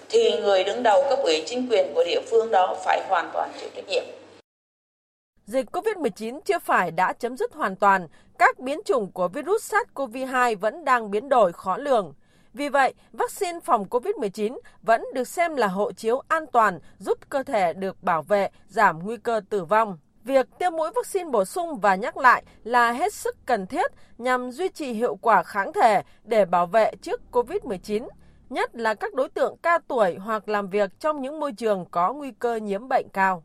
[0.08, 3.52] thì người đứng đầu cấp ủy chính quyền của địa phương đó phải hoàn toàn
[3.60, 4.04] chịu trách nhiệm.
[5.46, 10.56] Dịch COVID-19 chưa phải đã chấm dứt hoàn toàn, các biến chủng của virus SARS-CoV-2
[10.58, 12.14] vẫn đang biến đổi khó lường.
[12.56, 17.42] Vì vậy, vaccine phòng COVID-19 vẫn được xem là hộ chiếu an toàn giúp cơ
[17.42, 19.98] thể được bảo vệ, giảm nguy cơ tử vong.
[20.24, 24.50] Việc tiêm mũi vaccine bổ sung và nhắc lại là hết sức cần thiết nhằm
[24.50, 28.08] duy trì hiệu quả kháng thể để bảo vệ trước COVID-19,
[28.50, 32.12] nhất là các đối tượng cao tuổi hoặc làm việc trong những môi trường có
[32.12, 33.42] nguy cơ nhiễm bệnh cao.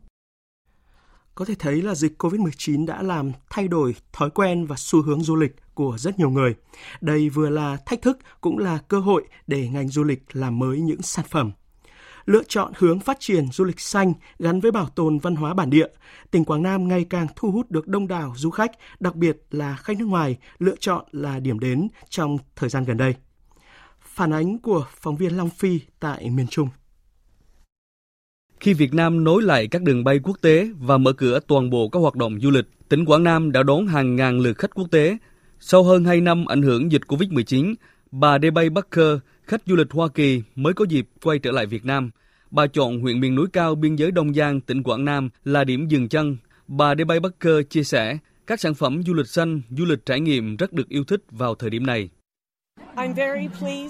[1.34, 5.22] Có thể thấy là dịch COVID-19 đã làm thay đổi thói quen và xu hướng
[5.22, 6.54] du lịch của rất nhiều người.
[7.00, 10.80] Đây vừa là thách thức cũng là cơ hội để ngành du lịch làm mới
[10.80, 11.52] những sản phẩm.
[12.24, 15.70] lựa chọn hướng phát triển du lịch xanh gắn với bảo tồn văn hóa bản
[15.70, 15.88] địa,
[16.30, 19.76] tỉnh Quảng Nam ngày càng thu hút được đông đảo du khách, đặc biệt là
[19.76, 23.14] khách nước ngoài lựa chọn là điểm đến trong thời gian gần đây.
[24.00, 26.68] Phản ánh của phóng viên Long Phi tại miền Trung.
[28.62, 31.88] Khi Việt Nam nối lại các đường bay quốc tế và mở cửa toàn bộ
[31.88, 34.86] các hoạt động du lịch, tỉnh Quảng Nam đã đón hàng ngàn lượt khách quốc
[34.90, 35.16] tế.
[35.60, 37.74] Sau hơn 2 năm ảnh hưởng dịch Covid-19,
[38.10, 41.84] bà Debay Barker, khách du lịch Hoa Kỳ mới có dịp quay trở lại Việt
[41.84, 42.10] Nam.
[42.50, 45.88] Bà chọn huyện miền núi cao biên giới Đông Giang, tỉnh Quảng Nam là điểm
[45.88, 46.36] dừng chân.
[46.68, 50.56] Bà Debay Barker chia sẻ, các sản phẩm du lịch xanh, du lịch trải nghiệm
[50.56, 52.08] rất được yêu thích vào thời điểm này.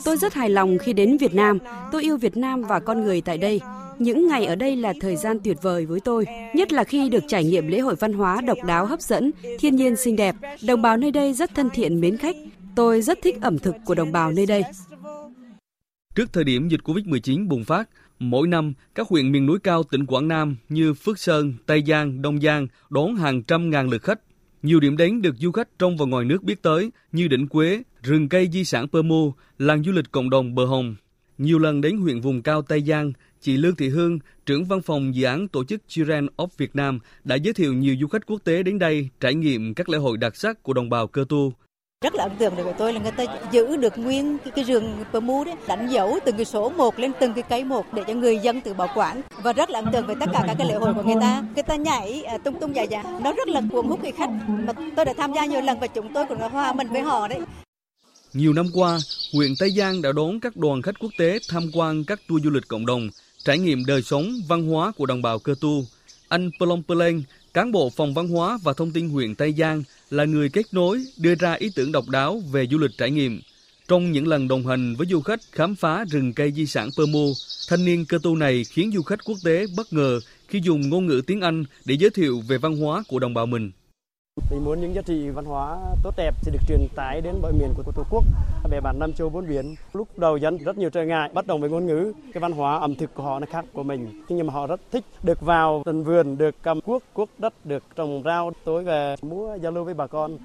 [0.04, 1.58] Tôi rất hài lòng khi đến Việt Nam.
[1.92, 3.60] Tôi yêu Việt Nam và con người tại đây.
[3.98, 7.24] Những ngày ở đây là thời gian tuyệt vời với tôi, nhất là khi được
[7.28, 10.36] trải nghiệm lễ hội văn hóa độc đáo hấp dẫn, thiên nhiên xinh đẹp.
[10.66, 12.36] Đồng bào nơi đây rất thân thiện mến khách.
[12.76, 14.62] Tôi rất thích ẩm thực của đồng bào nơi đây.
[16.14, 20.06] Trước thời điểm dịch Covid-19 bùng phát, mỗi năm các huyện miền núi cao tỉnh
[20.06, 24.20] Quảng Nam như Phước Sơn, Tây Giang, Đông Giang đón hàng trăm ngàn lượt khách.
[24.62, 27.82] Nhiều điểm đến được du khách trong và ngoài nước biết tới như đỉnh Quế,
[28.02, 30.96] rừng cây di sản Pơ Mô, làng du lịch cộng đồng Bờ Hồng.
[31.38, 35.14] Nhiều lần đến huyện vùng cao Tây Giang, chị Lương Thị Hương, trưởng văn phòng
[35.14, 38.38] dự án tổ chức Children of Việt Nam đã giới thiệu nhiều du khách quốc
[38.44, 41.52] tế đến đây trải nghiệm các lễ hội đặc sắc của đồng bào cơ tu.
[42.04, 44.64] Rất là ấn tượng đối với tôi là người ta giữ được nguyên cái, cái
[44.64, 47.86] rừng pơ mu đấy, đánh dấu từng cái số một lên từng cái cây một
[47.94, 50.44] để cho người dân tự bảo quản và rất là ấn tượng với tất cả
[50.46, 51.44] các cái lễ hội của người ta.
[51.54, 54.30] Người ta nhảy à, tung tung dài dài, nó rất là cuốn hút người khách.
[54.48, 57.28] Mà tôi đã tham gia nhiều lần và chúng tôi cũng hòa mình với họ
[57.28, 57.40] đấy.
[58.32, 58.98] Nhiều năm qua,
[59.34, 62.50] huyện Tây Giang đã đón các đoàn khách quốc tế tham quan các tour du
[62.50, 63.08] lịch cộng đồng,
[63.44, 65.86] trải nghiệm đời sống, văn hóa của đồng bào cơ tu.
[66.28, 67.22] Anh Plong Pleng,
[67.54, 71.04] cán bộ phòng văn hóa và thông tin huyện Tây Giang, là người kết nối,
[71.16, 73.40] đưa ra ý tưởng độc đáo về du lịch trải nghiệm.
[73.88, 77.06] Trong những lần đồng hành với du khách khám phá rừng cây di sản Pơ
[77.06, 77.32] mu
[77.68, 81.06] thanh niên cơ tu này khiến du khách quốc tế bất ngờ khi dùng ngôn
[81.06, 83.70] ngữ tiếng Anh để giới thiệu về văn hóa của đồng bào mình.
[84.50, 87.52] Mình muốn những giá trị văn hóa tốt đẹp sẽ được truyền tải đến mọi
[87.52, 88.24] miền của Tổ quốc,
[88.70, 89.74] Về bản Nam châu bốn biển.
[89.92, 92.78] Lúc đầu dân rất nhiều trở ngại, bắt đầu với ngôn ngữ, cái văn hóa
[92.78, 94.22] ẩm thực của họ nó khác của mình.
[94.28, 97.82] Nhưng mà họ rất thích được vào tận vườn, được cầm cuốc, cuốc đất, được
[97.96, 100.38] trồng rau, tối về múa giao lưu với bà con.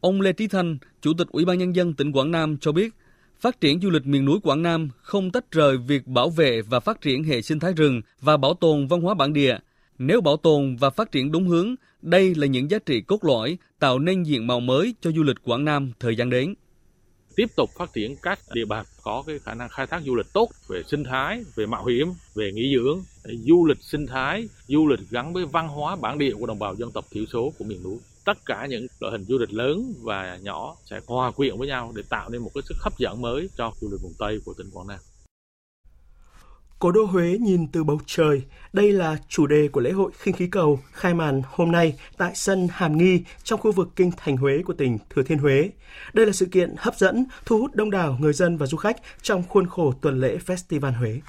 [0.00, 2.94] Ông Lê Trí Thanh, Chủ tịch Ủy ban Nhân dân tỉnh Quảng Nam cho biết,
[3.40, 6.80] phát triển du lịch miền núi Quảng Nam không tách rời việc bảo vệ và
[6.80, 9.56] phát triển hệ sinh thái rừng và bảo tồn văn hóa bản địa.
[9.98, 13.58] Nếu bảo tồn và phát triển đúng hướng, đây là những giá trị cốt lõi
[13.78, 16.54] tạo nên diện mạo mới cho du lịch Quảng Nam thời gian đến.
[17.36, 20.26] Tiếp tục phát triển các địa bàn có cái khả năng khai thác du lịch
[20.32, 23.00] tốt về sinh thái, về mạo hiểm, về nghỉ dưỡng,
[23.46, 26.74] du lịch sinh thái, du lịch gắn với văn hóa bản địa của đồng bào
[26.74, 27.98] dân tộc thiểu số của miền núi.
[28.24, 31.92] Tất cả những loại hình du lịch lớn và nhỏ sẽ hòa quyện với nhau
[31.96, 34.54] để tạo nên một cái sức hấp dẫn mới cho du lịch vùng Tây của
[34.58, 34.98] tỉnh Quảng Nam.
[36.80, 40.34] Cố đô Huế nhìn từ bầu trời, đây là chủ đề của lễ hội khinh
[40.34, 44.36] khí cầu khai màn hôm nay tại sân Hàm Nghi trong khu vực kinh thành
[44.36, 45.70] Huế của tỉnh Thừa Thiên Huế.
[46.12, 48.96] Đây là sự kiện hấp dẫn, thu hút đông đảo người dân và du khách
[49.22, 51.20] trong khuôn khổ tuần lễ Festival Huế.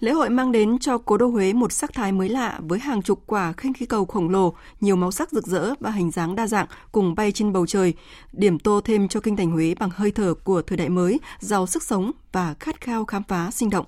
[0.00, 3.02] Lễ hội mang đến cho cố đô Huế một sắc thái mới lạ với hàng
[3.02, 6.36] chục quả khinh khí cầu khổng lồ, nhiều màu sắc rực rỡ và hình dáng
[6.36, 7.94] đa dạng cùng bay trên bầu trời,
[8.32, 11.66] điểm tô thêm cho kinh thành Huế bằng hơi thở của thời đại mới, giàu
[11.66, 13.86] sức sống và khát khao khám phá sinh động.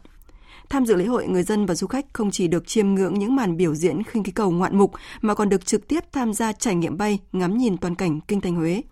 [0.73, 3.37] Tham dự lễ hội, người dân và du khách không chỉ được chiêm ngưỡng những
[3.37, 6.53] màn biểu diễn khinh khí cầu ngoạn mục mà còn được trực tiếp tham gia
[6.53, 8.83] trải nghiệm bay, ngắm nhìn toàn cảnh kinh thành Huế.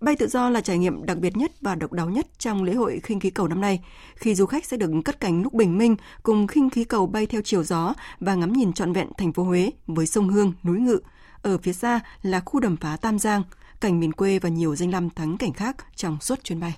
[0.00, 2.74] Bay tự do là trải nghiệm đặc biệt nhất và độc đáo nhất trong lễ
[2.74, 3.80] hội khinh khí cầu năm nay,
[4.14, 7.26] khi du khách sẽ được cất cánh lúc bình minh cùng khinh khí cầu bay
[7.26, 10.80] theo chiều gió và ngắm nhìn trọn vẹn thành phố Huế với sông Hương, núi
[10.80, 11.00] Ngự.
[11.42, 13.42] Ở phía xa là khu đầm phá Tam Giang,
[13.80, 16.76] cảnh miền quê và nhiều danh lam thắng cảnh khác trong suốt chuyến bay.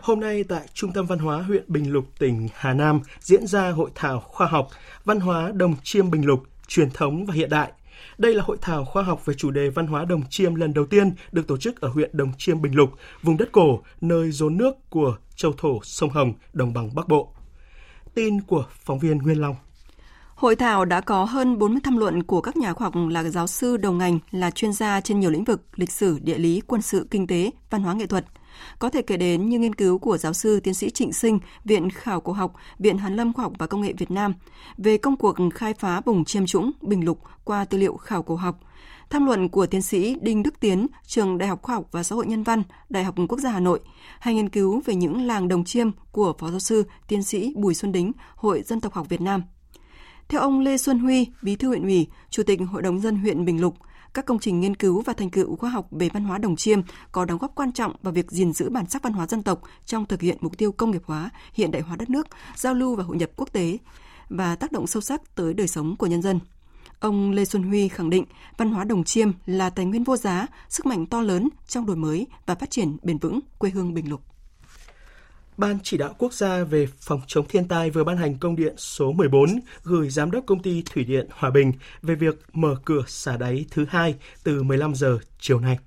[0.00, 3.70] Hôm nay tại Trung tâm Văn hóa huyện Bình Lục, tỉnh Hà Nam diễn ra
[3.70, 4.68] hội thảo khoa học
[5.04, 7.72] Văn hóa Đồng Chiêm Bình Lục, truyền thống và hiện đại.
[8.18, 10.86] Đây là hội thảo khoa học về chủ đề văn hóa Đồng Chiêm lần đầu
[10.86, 12.90] tiên được tổ chức ở huyện Đồng Chiêm Bình Lục,
[13.22, 17.32] vùng đất cổ, nơi rốn nước của châu thổ sông Hồng, đồng bằng Bắc Bộ.
[18.14, 19.56] Tin của phóng viên Nguyên Long.
[20.34, 23.46] Hội thảo đã có hơn 40 tham luận của các nhà khoa học là giáo
[23.46, 26.82] sư đầu ngành, là chuyên gia trên nhiều lĩnh vực lịch sử, địa lý, quân
[26.82, 28.24] sự, kinh tế, văn hóa nghệ thuật–
[28.78, 31.90] có thể kể đến như nghiên cứu của giáo sư tiến sĩ Trịnh Sinh, Viện
[31.90, 34.34] Khảo cổ học, Viện Hàn lâm Khoa học và Công nghệ Việt Nam
[34.76, 38.36] về công cuộc khai phá vùng chiêm trũng Bình Lục qua tư liệu khảo cổ
[38.36, 38.60] học,
[39.10, 42.16] tham luận của tiến sĩ Đinh Đức Tiến, trường Đại học Khoa học và Xã
[42.16, 43.80] hội Nhân văn, Đại học Quốc gia Hà Nội,
[44.20, 47.74] hay nghiên cứu về những làng đồng chiêm của Phó giáo sư, tiến sĩ Bùi
[47.74, 49.42] Xuân Đính, Hội Dân tộc học Việt Nam.
[50.28, 53.44] Theo ông Lê Xuân Huy, Bí thư huyện ủy, Chủ tịch Hội đồng dân huyện
[53.44, 53.74] Bình Lục,
[54.18, 56.80] các công trình nghiên cứu và thành tựu khoa học về văn hóa Đồng Chiêm
[57.12, 59.62] có đóng góp quan trọng vào việc gìn giữ bản sắc văn hóa dân tộc
[59.86, 62.26] trong thực hiện mục tiêu công nghiệp hóa, hiện đại hóa đất nước,
[62.56, 63.78] giao lưu và hội nhập quốc tế
[64.28, 66.40] và tác động sâu sắc tới đời sống của nhân dân.
[67.00, 68.24] Ông Lê Xuân Huy khẳng định
[68.56, 71.96] văn hóa Đồng Chiêm là tài nguyên vô giá, sức mạnh to lớn trong đổi
[71.96, 74.20] mới và phát triển bền vững quê hương Bình Lục.
[75.58, 78.74] Ban chỉ đạo quốc gia về phòng chống thiên tai vừa ban hành công điện
[78.76, 83.02] số 14 gửi giám đốc công ty thủy điện Hòa Bình về việc mở cửa
[83.06, 85.78] xả đáy thứ hai từ 15 giờ chiều nay.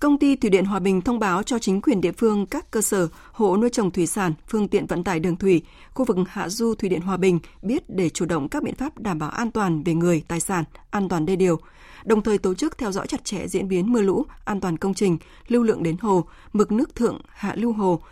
[0.00, 2.80] Công ty Thủy điện Hòa Bình thông báo cho chính quyền địa phương, các cơ
[2.80, 5.62] sở, hộ nuôi trồng thủy sản, phương tiện vận tải đường thủy,
[5.94, 8.98] khu vực hạ du Thủy điện Hòa Bình biết để chủ động các biện pháp
[8.98, 11.60] đảm bảo an toàn về người, tài sản, an toàn đê điều,
[12.04, 14.94] đồng thời tổ chức theo dõi chặt chẽ diễn biến mưa lũ, an toàn công
[14.94, 18.02] trình, lưu lượng đến hồ, mực nước thượng, hạ lưu hồ,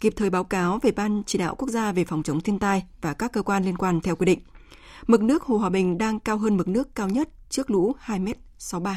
[0.00, 2.82] kịp thời báo cáo về Ban chỉ đạo quốc gia về phòng chống thiên tai
[3.00, 4.40] và các cơ quan liên quan theo quy định.
[5.06, 8.94] Mực nước Hồ Hòa Bình đang cao hơn mực nước cao nhất trước lũ 2m63.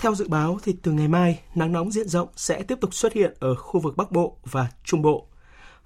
[0.00, 3.12] Theo dự báo thì từ ngày mai, nắng nóng diện rộng sẽ tiếp tục xuất
[3.12, 5.26] hiện ở khu vực Bắc Bộ và Trung Bộ.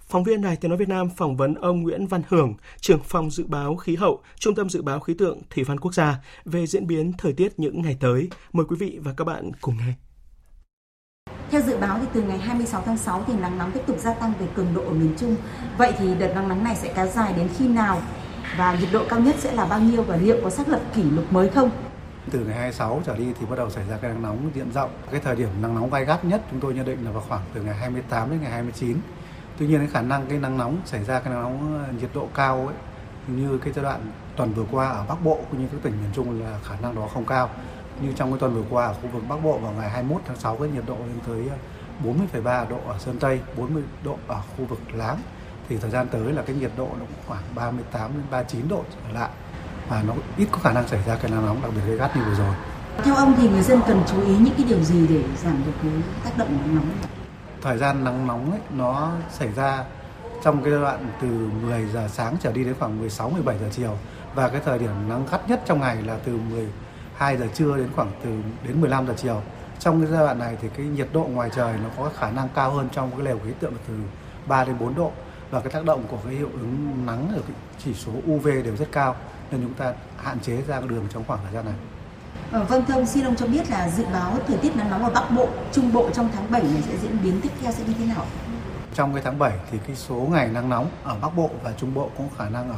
[0.09, 3.31] Phóng viên Đài Tiếng Nói Việt Nam phỏng vấn ông Nguyễn Văn Hưởng, trưởng phòng
[3.31, 6.67] dự báo khí hậu, Trung tâm Dự báo Khí tượng Thủy văn Quốc gia về
[6.67, 8.29] diễn biến thời tiết những ngày tới.
[8.53, 9.93] Mời quý vị và các bạn cùng nghe.
[11.55, 14.15] Theo dự báo thì từ ngày 26 tháng 6 thì nắng nóng tiếp tục gia
[14.15, 15.37] tăng về cường độ ở miền Trung.
[15.79, 18.03] Vậy thì đợt nắng nóng này sẽ kéo dài đến khi nào?
[18.57, 21.03] Và nhiệt độ cao nhất sẽ là bao nhiêu và liệu có xác lập kỷ
[21.03, 21.71] lục mới không?
[22.31, 24.91] Từ ngày 26 trở đi thì bắt đầu xảy ra cái nắng nóng diện rộng.
[25.11, 27.43] Cái thời điểm nắng nóng gai gắt nhất chúng tôi nhận định là vào khoảng
[27.55, 28.97] từ ngày 28 đến ngày 29.
[29.59, 32.11] Tuy nhiên cái khả năng cái nắng nóng, xảy ra cái nắng nóng ờ, nhiệt
[32.15, 32.77] độ cao ấy,
[33.27, 34.01] như cái giai đoạn
[34.37, 36.95] tuần vừa qua ở Bắc Bộ cũng như các tỉnh miền Trung là khả năng
[36.95, 37.51] đó không cao
[38.01, 40.37] như trong cái tuần vừa qua ở khu vực Bắc Bộ vào ngày 21 tháng
[40.37, 41.59] 6 cái nhiệt độ lên tới
[42.05, 45.19] 40,3 ờ, độ ở Sơn Tây, 40 độ ở khu vực Láng
[45.69, 49.13] thì thời gian tới là cái nhiệt độ nó khoảng 38 đến 39 độ trở
[49.13, 49.31] lại
[49.89, 52.17] và nó ít có khả năng xảy ra cái nắng nóng đặc biệt gây gắt
[52.17, 52.55] như vừa rồi.
[53.05, 55.73] Theo ông thì người dân cần chú ý những cái điều gì để giảm được
[55.83, 55.93] cái
[56.25, 56.87] tác động nắng nóng?
[57.63, 59.85] Thời gian nắng nóng ấy, nó xảy ra
[60.43, 61.29] trong cái đoạn từ
[61.63, 63.97] 10 giờ sáng trở đi đến khoảng 16 17 giờ chiều
[64.35, 66.69] và cái thời điểm nắng gắt nhất trong ngày là từ 10
[67.17, 68.31] 2 giờ trưa đến khoảng từ
[68.63, 69.43] đến 15 giờ chiều.
[69.79, 72.49] Trong cái giai đoạn này thì cái nhiệt độ ngoài trời nó có khả năng
[72.55, 73.95] cao hơn trong cái lều khí tượng từ
[74.47, 75.13] 3 đến 4 độ
[75.51, 78.77] và cái tác động của cái hiệu ứng nắng ở cái chỉ số UV đều
[78.77, 79.17] rất cao
[79.51, 81.75] nên chúng ta hạn chế ra đường trong khoảng thời gian này.
[82.53, 85.05] À, vâng thưa ông, xin ông cho biết là dự báo thời tiết nắng nóng
[85.05, 87.85] ở Bắc Bộ, Trung Bộ trong tháng 7 này sẽ diễn biến tiếp theo sẽ
[87.85, 88.27] như thế nào?
[88.95, 91.95] Trong cái tháng 7 thì cái số ngày nắng nóng ở Bắc Bộ và Trung
[91.95, 92.77] Bộ cũng khả năng ở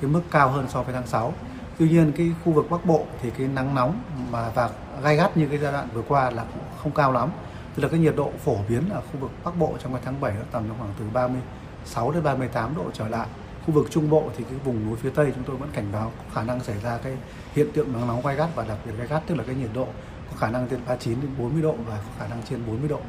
[0.00, 1.32] cái mức cao hơn so với tháng 6
[1.78, 4.70] Tuy nhiên cái khu vực Bắc Bộ thì cái nắng nóng mà và
[5.02, 7.30] gai gắt như cái giai đoạn vừa qua là cũng không cao lắm.
[7.74, 10.20] Tức là cái nhiệt độ phổ biến ở khu vực Bắc Bộ trong cái tháng
[10.20, 13.26] 7 nó tầm khoảng từ 36 đến 38 độ trở lại.
[13.66, 16.12] Khu vực Trung Bộ thì cái vùng núi phía Tây chúng tôi vẫn cảnh báo
[16.18, 17.12] có khả năng xảy ra cái
[17.54, 19.70] hiện tượng nắng nóng gai gắt và đặc biệt gai gắt tức là cái nhiệt
[19.74, 19.86] độ
[20.30, 23.00] có khả năng trên 39 đến 40 độ và có khả năng trên 40 độ.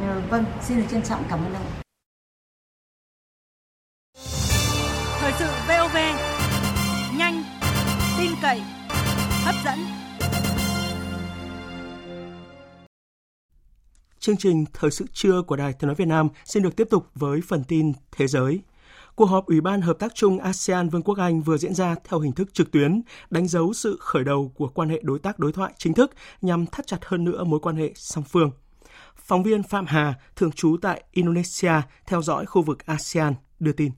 [0.00, 1.66] Ờ, vâng, xin được trân trọng cảm ơn ông.
[5.20, 5.77] Thời sự VOV
[9.64, 9.78] dẫn.
[14.18, 17.06] Chương trình Thời sự trưa của Đài Tiếng Nói Việt Nam xin được tiếp tục
[17.14, 18.60] với phần tin thế giới.
[19.14, 22.20] Cuộc họp Ủy ban Hợp tác chung ASEAN Vương quốc Anh vừa diễn ra theo
[22.20, 25.52] hình thức trực tuyến, đánh dấu sự khởi đầu của quan hệ đối tác đối
[25.52, 26.10] thoại chính thức
[26.42, 28.50] nhằm thắt chặt hơn nữa mối quan hệ song phương.
[29.16, 31.72] Phóng viên Phạm Hà, thường trú tại Indonesia,
[32.06, 33.92] theo dõi khu vực ASEAN, đưa tin.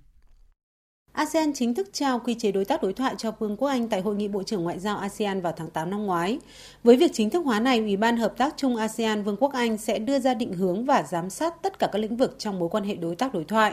[1.12, 4.00] ASEAN chính thức trao quy chế đối tác đối thoại cho Vương quốc Anh tại
[4.00, 6.38] Hội nghị Bộ trưởng Ngoại giao ASEAN vào tháng 8 năm ngoái.
[6.84, 9.78] Với việc chính thức hóa này, Ủy ban Hợp tác chung ASEAN Vương quốc Anh
[9.78, 12.68] sẽ đưa ra định hướng và giám sát tất cả các lĩnh vực trong mối
[12.68, 13.72] quan hệ đối tác đối thoại.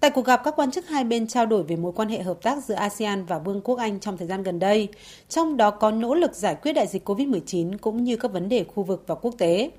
[0.00, 2.42] Tại cuộc gặp, các quan chức hai bên trao đổi về mối quan hệ hợp
[2.42, 4.88] tác giữa ASEAN và Vương quốc Anh trong thời gian gần đây,
[5.28, 8.64] trong đó có nỗ lực giải quyết đại dịch COVID-19 cũng như các vấn đề
[8.64, 9.70] khu vực và quốc tế.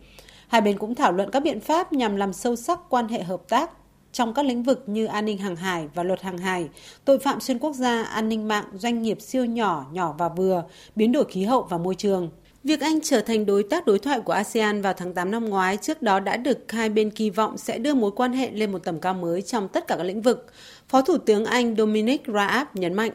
[0.48, 3.50] Hai bên cũng thảo luận các biện pháp nhằm làm sâu sắc quan hệ hợp
[3.50, 3.72] tác
[4.16, 6.70] trong các lĩnh vực như an ninh hàng hải và luật hàng hải,
[7.06, 10.64] tội phạm xuyên quốc gia, an ninh mạng, doanh nghiệp siêu nhỏ, nhỏ và vừa,
[10.96, 12.30] biến đổi khí hậu và môi trường.
[12.64, 15.78] Việc Anh trở thành đối tác đối thoại của ASEAN vào tháng 8 năm ngoái
[15.78, 18.80] trước đó đã được hai bên kỳ vọng sẽ đưa mối quan hệ lên một
[18.84, 20.54] tầm cao mới trong tất cả các lĩnh vực.
[20.88, 23.12] Phó Thủ tướng Anh Dominic Raab nhấn mạnh.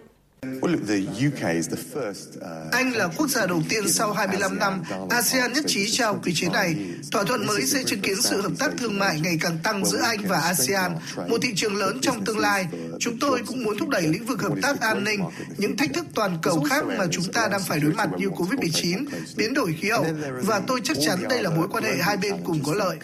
[2.73, 6.49] Anh là quốc gia đầu tiên sau 25 năm ASEAN nhất trí trao quy chế
[6.49, 6.77] này.
[7.13, 10.01] Thỏa thuận mới sẽ chứng kiến sự hợp tác thương mại ngày càng tăng giữa
[10.03, 10.93] Anh và ASEAN,
[11.29, 12.67] một thị trường lớn trong tương lai.
[12.99, 15.21] Chúng tôi cũng muốn thúc đẩy lĩnh vực hợp tác an ninh,
[15.59, 19.05] những thách thức toàn cầu khác mà chúng ta đang phải đối mặt như COVID-19,
[19.37, 20.07] biến đổi khí hậu,
[20.43, 22.99] và tôi chắc chắn đây là mối quan hệ hai bên cùng có lợi.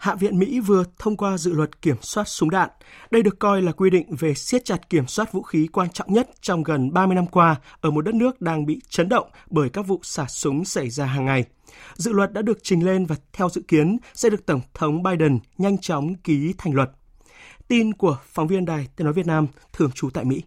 [0.00, 2.70] Hạ viện Mỹ vừa thông qua dự luật kiểm soát súng đạn.
[3.10, 6.12] Đây được coi là quy định về siết chặt kiểm soát vũ khí quan trọng
[6.12, 9.68] nhất trong gần 30 năm qua ở một đất nước đang bị chấn động bởi
[9.68, 11.44] các vụ xả súng xảy ra hàng ngày.
[11.94, 15.38] Dự luật đã được trình lên và theo dự kiến sẽ được Tổng thống Biden
[15.58, 16.90] nhanh chóng ký thành luật.
[17.68, 20.42] Tin của phóng viên Đài Tiếng Nói Việt Nam, thường trú tại Mỹ.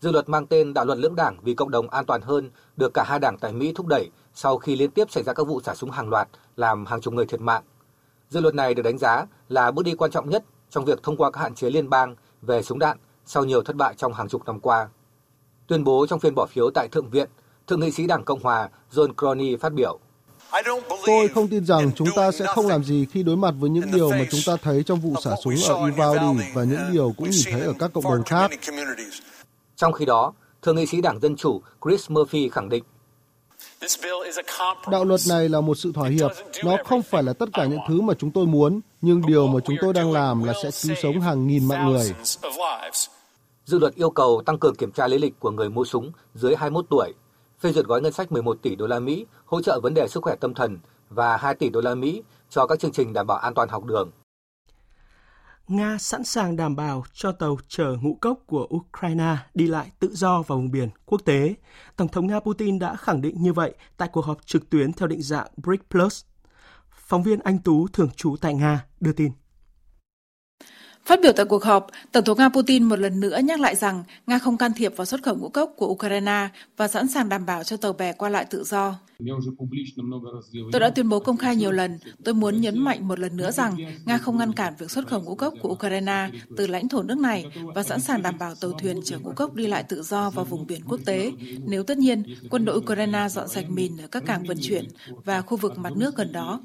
[0.00, 2.90] Dự luật mang tên Đạo luật lưỡng đảng vì cộng đồng an toàn hơn được
[2.94, 5.60] cả hai đảng tại Mỹ thúc đẩy sau khi liên tiếp xảy ra các vụ
[5.60, 7.62] xả súng hàng loạt làm hàng chục người thiệt mạng.
[8.30, 11.16] Dự luật này được đánh giá là bước đi quan trọng nhất trong việc thông
[11.16, 14.28] qua các hạn chế liên bang về súng đạn sau nhiều thất bại trong hàng
[14.28, 14.88] chục năm qua.
[15.66, 17.28] Tuyên bố trong phiên bỏ phiếu tại Thượng viện,
[17.66, 19.98] Thượng nghị sĩ Đảng Cộng hòa John Crony phát biểu.
[21.06, 23.90] Tôi không tin rằng chúng ta sẽ không làm gì khi đối mặt với những
[23.92, 27.30] điều mà chúng ta thấy trong vụ xả súng ở Uvalde và những điều cũng
[27.30, 28.50] nhìn thấy ở các cộng đồng khác.
[29.76, 30.32] Trong khi đó,
[30.62, 32.84] Thượng nghị sĩ Đảng Dân Chủ Chris Murphy khẳng định
[34.90, 36.30] Đạo luật này là một sự thỏa hiệp.
[36.64, 39.60] Nó không phải là tất cả những thứ mà chúng tôi muốn, nhưng điều mà
[39.64, 42.14] chúng tôi đang làm là sẽ cứu sống hàng nghìn mạng người.
[43.64, 46.56] Dự luật yêu cầu tăng cường kiểm tra lý lịch của người mua súng dưới
[46.56, 47.12] 21 tuổi,
[47.60, 50.22] phê duyệt gói ngân sách 11 tỷ đô la Mỹ hỗ trợ vấn đề sức
[50.22, 50.78] khỏe tâm thần
[51.10, 53.84] và 2 tỷ đô la Mỹ cho các chương trình đảm bảo an toàn học
[53.84, 54.10] đường.
[55.68, 60.10] Nga sẵn sàng đảm bảo cho tàu chở ngũ cốc của Ukraine đi lại tự
[60.14, 61.54] do vào vùng biển quốc tế.
[61.96, 65.08] Tổng thống Nga Putin đã khẳng định như vậy tại cuộc họp trực tuyến theo
[65.08, 66.24] định dạng BRIC Plus.
[66.90, 69.32] Phóng viên Anh Tú, thường trú tại Nga, đưa tin.
[71.06, 74.04] Phát biểu tại cuộc họp, Tổng thống Nga Putin một lần nữa nhắc lại rằng
[74.26, 77.46] Nga không can thiệp vào xuất khẩu ngũ cốc của Ukraine và sẵn sàng đảm
[77.46, 78.98] bảo cho tàu bè qua lại tự do.
[80.72, 83.50] Tôi đã tuyên bố công khai nhiều lần, tôi muốn nhấn mạnh một lần nữa
[83.50, 87.02] rằng Nga không ngăn cản việc xuất khẩu ngũ cốc của Ukraine từ lãnh thổ
[87.02, 90.02] nước này và sẵn sàng đảm bảo tàu thuyền chở ngũ cốc đi lại tự
[90.02, 91.32] do vào vùng biển quốc tế.
[91.66, 94.84] Nếu tất nhiên, quân đội Ukraine dọn sạch mìn ở các cảng vận chuyển
[95.24, 96.60] và khu vực mặt nước gần đó.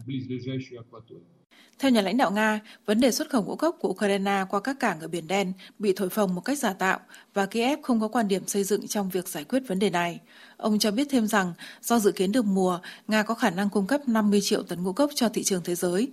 [1.81, 4.79] Theo nhà lãnh đạo Nga, vấn đề xuất khẩu ngũ cốc của Ukraine qua các
[4.79, 6.99] cảng ở Biển Đen bị thổi phồng một cách giả tạo
[7.33, 10.19] và Kiev không có quan điểm xây dựng trong việc giải quyết vấn đề này.
[10.57, 13.87] Ông cho biết thêm rằng, do dự kiến được mùa, Nga có khả năng cung
[13.87, 16.07] cấp 50 triệu tấn ngũ cốc cho thị trường thế giới.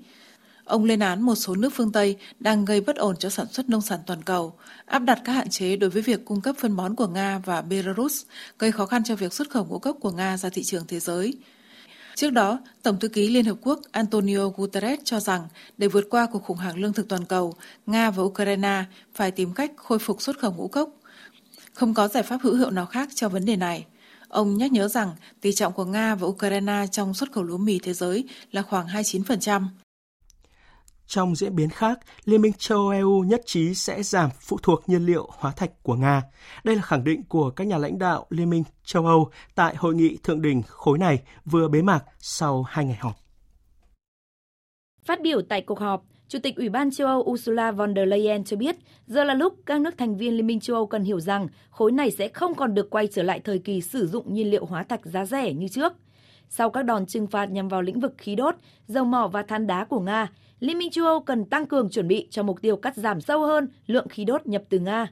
[0.64, 3.68] Ông lên án một số nước phương Tây đang gây bất ổn cho sản xuất
[3.68, 4.54] nông sản toàn cầu,
[4.86, 7.62] áp đặt các hạn chế đối với việc cung cấp phân bón của Nga và
[7.62, 8.22] Belarus,
[8.58, 11.00] gây khó khăn cho việc xuất khẩu ngũ cốc của Nga ra thị trường thế
[11.00, 11.34] giới.
[12.18, 16.26] Trước đó, Tổng thư ký Liên Hợp Quốc Antonio Guterres cho rằng để vượt qua
[16.32, 17.54] cuộc khủng hoảng lương thực toàn cầu,
[17.86, 20.90] Nga và Ukraine phải tìm cách khôi phục xuất khẩu ngũ cốc.
[21.72, 23.86] Không có giải pháp hữu hiệu nào khác cho vấn đề này.
[24.28, 25.10] Ông nhắc nhớ rằng
[25.40, 28.86] tỷ trọng của Nga và Ukraine trong xuất khẩu lúa mì thế giới là khoảng
[28.86, 29.66] 29%.
[31.08, 34.88] Trong diễn biến khác, Liên minh châu Âu EU nhất trí sẽ giảm phụ thuộc
[34.88, 36.22] nhiên liệu hóa thạch của Nga.
[36.64, 39.94] Đây là khẳng định của các nhà lãnh đạo Liên minh châu Âu tại hội
[39.94, 43.16] nghị thượng đỉnh khối này vừa bế mạc sau hai ngày họp.
[45.04, 48.44] Phát biểu tại cuộc họp, Chủ tịch Ủy ban châu Âu Ursula von der Leyen
[48.44, 51.20] cho biết, giờ là lúc các nước thành viên Liên minh châu Âu cần hiểu
[51.20, 54.50] rằng khối này sẽ không còn được quay trở lại thời kỳ sử dụng nhiên
[54.50, 55.92] liệu hóa thạch giá rẻ như trước.
[56.48, 58.54] Sau các đòn trừng phạt nhằm vào lĩnh vực khí đốt,
[58.86, 60.28] dầu mỏ và than đá của Nga,
[60.60, 63.46] Liên minh châu Âu cần tăng cường chuẩn bị cho mục tiêu cắt giảm sâu
[63.46, 65.08] hơn lượng khí đốt nhập từ Nga.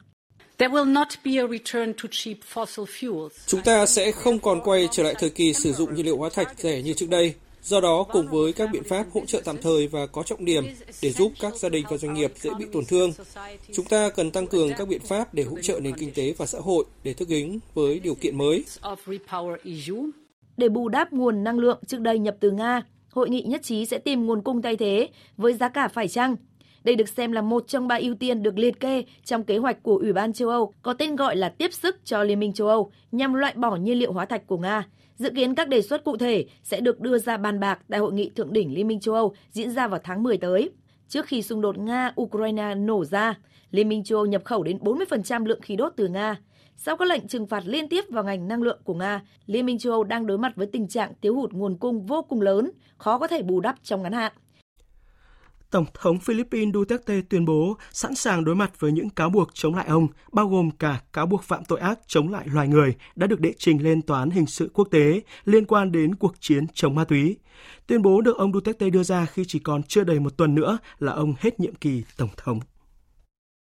[3.47, 6.30] Chúng ta sẽ không còn quay trở lại thời kỳ sử dụng nhiên liệu hóa
[6.34, 7.34] thạch rẻ như trước đây.
[7.62, 10.64] Do đó, cùng với các biện pháp hỗ trợ tạm thời và có trọng điểm
[11.03, 13.12] để giúp các gia đình và doanh nghiệp dễ bị tổn thương,
[13.72, 16.47] chúng ta cần tăng cường các biện pháp để hỗ trợ nền kinh tế và
[16.47, 18.64] xã hội để thích ứng với điều kiện mới.
[20.57, 22.82] Để bù đắp nguồn năng lượng trước đây nhập từ Nga,
[23.16, 26.36] hội nghị nhất trí sẽ tìm nguồn cung thay thế với giá cả phải chăng.
[26.84, 29.82] Đây được xem là một trong ba ưu tiên được liệt kê trong kế hoạch
[29.82, 32.68] của Ủy ban châu Âu có tên gọi là tiếp sức cho Liên minh châu
[32.68, 34.86] Âu nhằm loại bỏ nhiên liệu hóa thạch của Nga.
[35.16, 38.12] Dự kiến các đề xuất cụ thể sẽ được đưa ra bàn bạc tại hội
[38.12, 40.70] nghị thượng đỉnh Liên minh châu Âu diễn ra vào tháng 10 tới.
[41.08, 43.34] Trước khi xung đột Nga-Ukraine nổ ra,
[43.70, 46.36] Liên minh châu Âu nhập khẩu đến 40% lượng khí đốt từ Nga.
[46.76, 49.78] Sau các lệnh trừng phạt liên tiếp vào ngành năng lượng của Nga, Liên minh
[49.78, 52.70] châu Âu đang đối mặt với tình trạng thiếu hụt nguồn cung vô cùng lớn,
[52.98, 54.32] khó có thể bù đắp trong ngắn hạn.
[55.70, 59.74] Tổng thống Philippines Duterte tuyên bố sẵn sàng đối mặt với những cáo buộc chống
[59.74, 63.26] lại ông, bao gồm cả cáo buộc phạm tội ác chống lại loài người đã
[63.26, 66.66] được đệ trình lên Tòa án Hình sự Quốc tế liên quan đến cuộc chiến
[66.74, 67.36] chống ma túy.
[67.86, 70.78] Tuyên bố được ông Duterte đưa ra khi chỉ còn chưa đầy một tuần nữa
[70.98, 72.60] là ông hết nhiệm kỳ Tổng thống.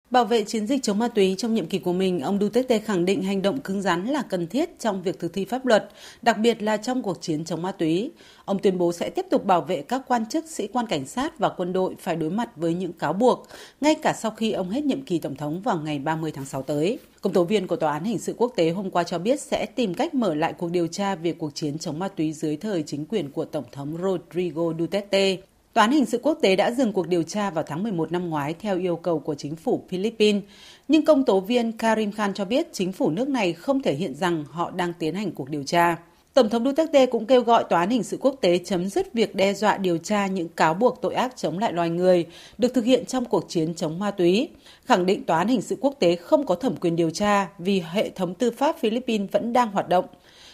[0.10, 3.06] Bảo vệ chiến dịch chống ma túy trong nhiệm kỳ của mình, ông Duterte khẳng
[3.06, 5.90] định hành động cứng rắn là cần thiết trong việc thực thi pháp luật,
[6.22, 8.12] đặc biệt là trong cuộc chiến chống ma túy.
[8.46, 11.40] Ông tuyên bố sẽ tiếp tục bảo vệ các quan chức, sĩ quan cảnh sát
[11.40, 13.48] và quân đội phải đối mặt với những cáo buộc,
[13.82, 16.62] ngay cả sau khi ông hết nhiệm kỳ tổng thống vào ngày 30 tháng 6
[16.62, 17.00] tới.
[17.22, 19.66] Công tố viên của Tòa án Hình sự Quốc tế hôm qua cho biết sẽ
[19.66, 22.84] tìm cách mở lại cuộc điều tra về cuộc chiến chống ma túy dưới thời
[22.84, 25.38] chính quyền của Tổng thống Rodrigo Duterte.
[25.74, 28.30] Tòa án hình sự quốc tế đã dừng cuộc điều tra vào tháng 11 năm
[28.30, 30.44] ngoái theo yêu cầu của chính phủ Philippines,
[30.88, 34.16] nhưng công tố viên Karim Khan cho biết chính phủ nước này không thể hiện
[34.16, 35.98] rằng họ đang tiến hành cuộc điều tra.
[36.34, 39.36] Tổng thống Duterte cũng kêu gọi Tòa án hình sự quốc tế chấm dứt việc
[39.36, 42.26] đe dọa điều tra những cáo buộc tội ác chống lại loài người
[42.58, 44.50] được thực hiện trong cuộc chiến chống ma túy,
[44.86, 47.84] khẳng định Tòa án hình sự quốc tế không có thẩm quyền điều tra vì
[47.92, 50.06] hệ thống tư pháp Philippines vẫn đang hoạt động.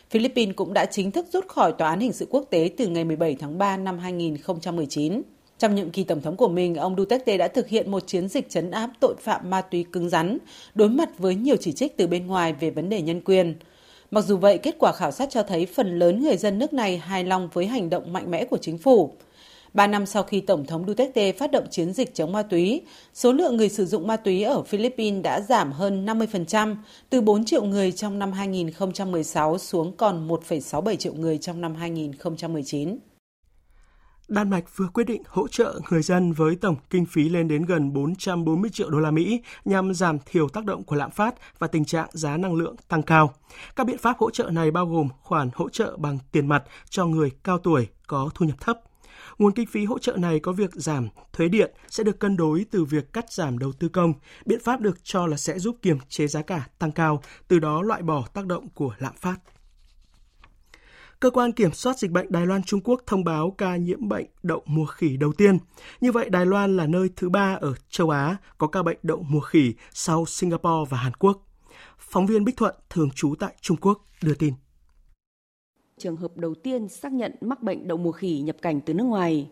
[0.10, 3.04] Philippines cũng đã chính thức rút khỏi Tòa án hình sự quốc tế từ ngày
[3.04, 5.22] 17 tháng 3 năm 2019.
[5.60, 8.50] Trong nhiệm kỳ tổng thống của mình, ông Duterte đã thực hiện một chiến dịch
[8.50, 10.38] chấn áp tội phạm ma túy cứng rắn,
[10.76, 13.56] đối mặt với nhiều chỉ trích từ bên ngoài về vấn đề nhân quyền.
[14.12, 16.98] Mặc dù vậy, kết quả khảo sát cho thấy phần lớn người dân nước này
[16.98, 19.14] hài lòng với hành động mạnh mẽ của chính phủ.
[19.76, 22.82] Ba năm sau khi Tổng thống Duterte phát động chiến dịch chống ma túy,
[23.14, 26.76] số lượng người sử dụng ma túy ở Philippines đã giảm hơn 50%,
[27.10, 32.98] từ 4 triệu người trong năm 2016 xuống còn 1,67 triệu người trong năm 2019.
[34.28, 37.66] Đan Mạch vừa quyết định hỗ trợ người dân với tổng kinh phí lên đến
[37.66, 41.68] gần 440 triệu đô la Mỹ nhằm giảm thiểu tác động của lạm phát và
[41.68, 43.34] tình trạng giá năng lượng tăng cao.
[43.76, 47.06] Các biện pháp hỗ trợ này bao gồm khoản hỗ trợ bằng tiền mặt cho
[47.06, 48.80] người cao tuổi có thu nhập thấp.
[49.38, 52.66] Nguồn kinh phí hỗ trợ này có việc giảm thuế điện sẽ được cân đối
[52.72, 54.14] từ việc cắt giảm đầu tư công.
[54.46, 57.82] Biện pháp được cho là sẽ giúp kiềm chế giá cả tăng cao, từ đó
[57.82, 59.36] loại bỏ tác động của lạm phát.
[61.20, 64.26] Cơ quan Kiểm soát Dịch bệnh Đài Loan Trung Quốc thông báo ca nhiễm bệnh
[64.44, 65.58] đậu mùa khỉ đầu tiên.
[66.02, 69.26] Như vậy, Đài Loan là nơi thứ ba ở châu Á có ca bệnh đậu
[69.30, 71.48] mùa khỉ sau Singapore và Hàn Quốc.
[71.98, 74.54] Phóng viên Bích Thuận, thường trú tại Trung Quốc, đưa tin.
[76.02, 79.04] Trường hợp đầu tiên xác nhận mắc bệnh đậu mùa khỉ nhập cảnh từ nước
[79.04, 79.50] ngoài.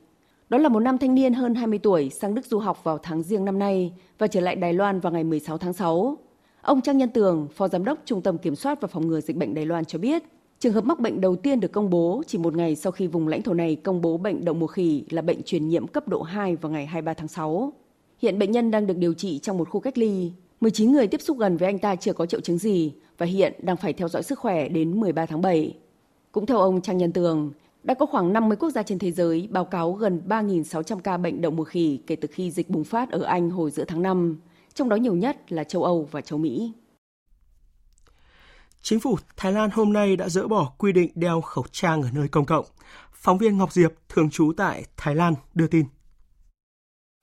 [0.50, 3.24] Đó là một nam thanh niên hơn 20 tuổi sang Đức du học vào tháng
[3.24, 6.18] riêng năm nay và trở lại Đài Loan vào ngày 16 tháng 6.
[6.62, 9.38] Ông Trang Nhân Tường, Phó Giám đốc Trung tâm Kiểm soát và Phòng ngừa Dịch
[9.38, 10.24] bệnh Đài Loan cho biết,
[10.60, 13.28] Trường hợp mắc bệnh đầu tiên được công bố chỉ một ngày sau khi vùng
[13.28, 16.22] lãnh thổ này công bố bệnh đậu mùa khỉ là bệnh truyền nhiễm cấp độ
[16.22, 17.74] 2 vào ngày 23 tháng 6.
[18.22, 20.32] Hiện bệnh nhân đang được điều trị trong một khu cách ly.
[20.62, 23.54] 19 người tiếp xúc gần với anh ta chưa có triệu chứng gì và hiện
[23.62, 25.76] đang phải theo dõi sức khỏe đến 13 tháng 7.
[26.34, 27.52] Cũng theo ông Trang Nhân Tường,
[27.84, 31.42] đã có khoảng 50 quốc gia trên thế giới báo cáo gần 3.600 ca bệnh
[31.42, 34.38] đậu mùa khỉ kể từ khi dịch bùng phát ở Anh hồi giữa tháng 5,
[34.74, 36.74] trong đó nhiều nhất là châu Âu và châu Mỹ.
[38.82, 42.10] Chính phủ Thái Lan hôm nay đã dỡ bỏ quy định đeo khẩu trang ở
[42.14, 42.66] nơi công cộng.
[43.14, 45.86] Phóng viên Ngọc Diệp, thường trú tại Thái Lan, đưa tin.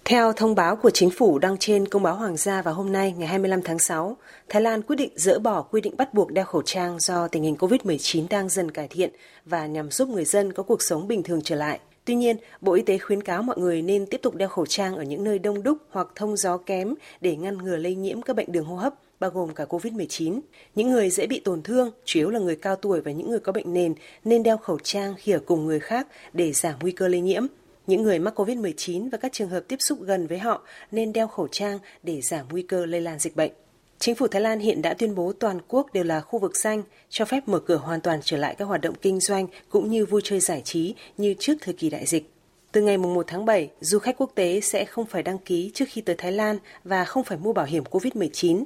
[0.04, 3.14] Theo thông báo của chính phủ đăng trên Công báo Hoàng gia vào hôm nay
[3.18, 4.16] ngày 25 tháng 6,
[4.48, 7.42] Thái Lan quyết định dỡ bỏ quy định bắt buộc đeo khẩu trang do tình
[7.42, 9.10] hình COVID-19 đang dần cải thiện
[9.44, 11.80] và nhằm giúp người dân có cuộc sống bình thường trở lại.
[12.04, 14.96] Tuy nhiên, Bộ Y tế khuyến cáo mọi người nên tiếp tục đeo khẩu trang
[14.96, 18.36] ở những nơi đông đúc hoặc thông gió kém để ngăn ngừa lây nhiễm các
[18.36, 20.40] bệnh đường hô hấp bao gồm cả COVID-19.
[20.74, 23.40] Những người dễ bị tổn thương, chủ yếu là người cao tuổi và những người
[23.40, 23.94] có bệnh nền,
[24.24, 27.46] nên đeo khẩu trang khi ở cùng người khác để giảm nguy cơ lây nhiễm.
[27.90, 31.28] Những người mắc COVID-19 và các trường hợp tiếp xúc gần với họ nên đeo
[31.28, 33.52] khẩu trang để giảm nguy cơ lây lan dịch bệnh.
[33.98, 36.82] Chính phủ Thái Lan hiện đã tuyên bố toàn quốc đều là khu vực xanh,
[37.08, 40.06] cho phép mở cửa hoàn toàn trở lại các hoạt động kinh doanh cũng như
[40.06, 42.30] vui chơi giải trí như trước thời kỳ đại dịch.
[42.72, 45.84] Từ ngày 1 tháng 7, du khách quốc tế sẽ không phải đăng ký trước
[45.88, 48.64] khi tới Thái Lan và không phải mua bảo hiểm COVID-19.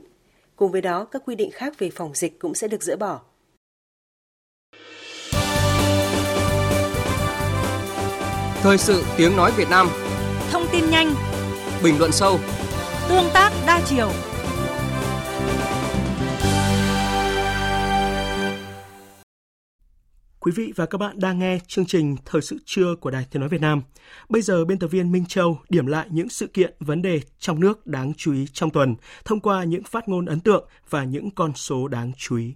[0.57, 3.21] Cùng với đó, các quy định khác về phòng dịch cũng sẽ được dỡ bỏ.
[8.65, 9.89] Thời sự tiếng nói Việt Nam.
[10.51, 11.15] Thông tin nhanh.
[11.83, 12.41] Bình luận sâu.
[13.09, 14.11] Tương tác đa chiều.
[20.41, 23.41] Quý vị và các bạn đang nghe chương trình Thời sự trưa của Đài Tiếng
[23.41, 23.83] Nói Việt Nam.
[24.29, 27.61] Bây giờ biên tập viên Minh Châu điểm lại những sự kiện, vấn đề trong
[27.61, 28.95] nước đáng chú ý trong tuần
[29.25, 32.55] thông qua những phát ngôn ấn tượng và những con số đáng chú ý.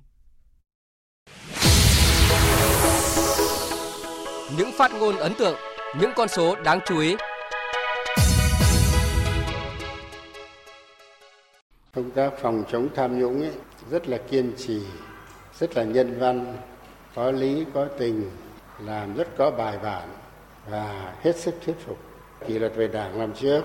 [4.58, 5.56] Những phát ngôn ấn tượng,
[5.96, 7.16] những con số đáng chú ý.
[11.94, 13.52] Công tác phòng chống tham nhũng ấy
[13.90, 14.82] rất là kiên trì,
[15.58, 16.56] rất là nhân văn,
[17.14, 18.30] có lý có tình
[18.84, 20.08] làm rất có bài bản
[20.70, 21.98] và hết sức thuyết phục.
[22.46, 23.62] Kỷ luật về đảng làm trước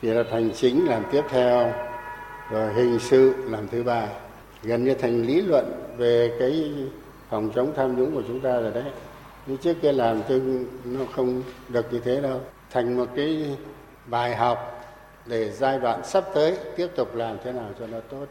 [0.00, 1.72] kỷ luật hành chính làm tiếp theo
[2.50, 4.06] rồi hình sự làm thứ ba.
[4.62, 6.72] Gần như thành lý luận về cái
[7.30, 8.84] phòng chống tham nhũng của chúng ta rồi đấy
[9.46, 12.40] như trước kia làm chứ nó không được như thế đâu
[12.70, 13.56] thành một cái
[14.06, 14.84] bài học
[15.26, 18.26] để giai đoạn sắp tới tiếp tục làm thế nào cho nó tốt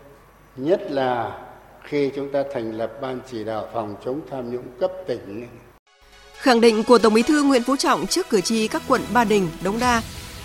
[0.55, 1.39] nhất là
[1.83, 5.47] khi chúng ta thành lập ban chỉ đạo phòng chống tham nhũng cấp tỉnh.
[6.37, 9.23] Khẳng định của Tổng Bí thư Nguyễn Phú Trọng trước cử tri các quận Ba
[9.23, 10.01] Đình, Đống Đa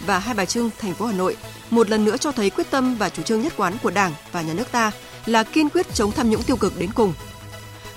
[0.06, 1.36] và Hai Bà Trưng, thành phố Hà Nội
[1.70, 4.42] một lần nữa cho thấy quyết tâm và chủ trương nhất quán của Đảng và
[4.42, 4.90] nhà nước ta
[5.26, 7.12] là kiên quyết chống tham nhũng tiêu cực đến cùng.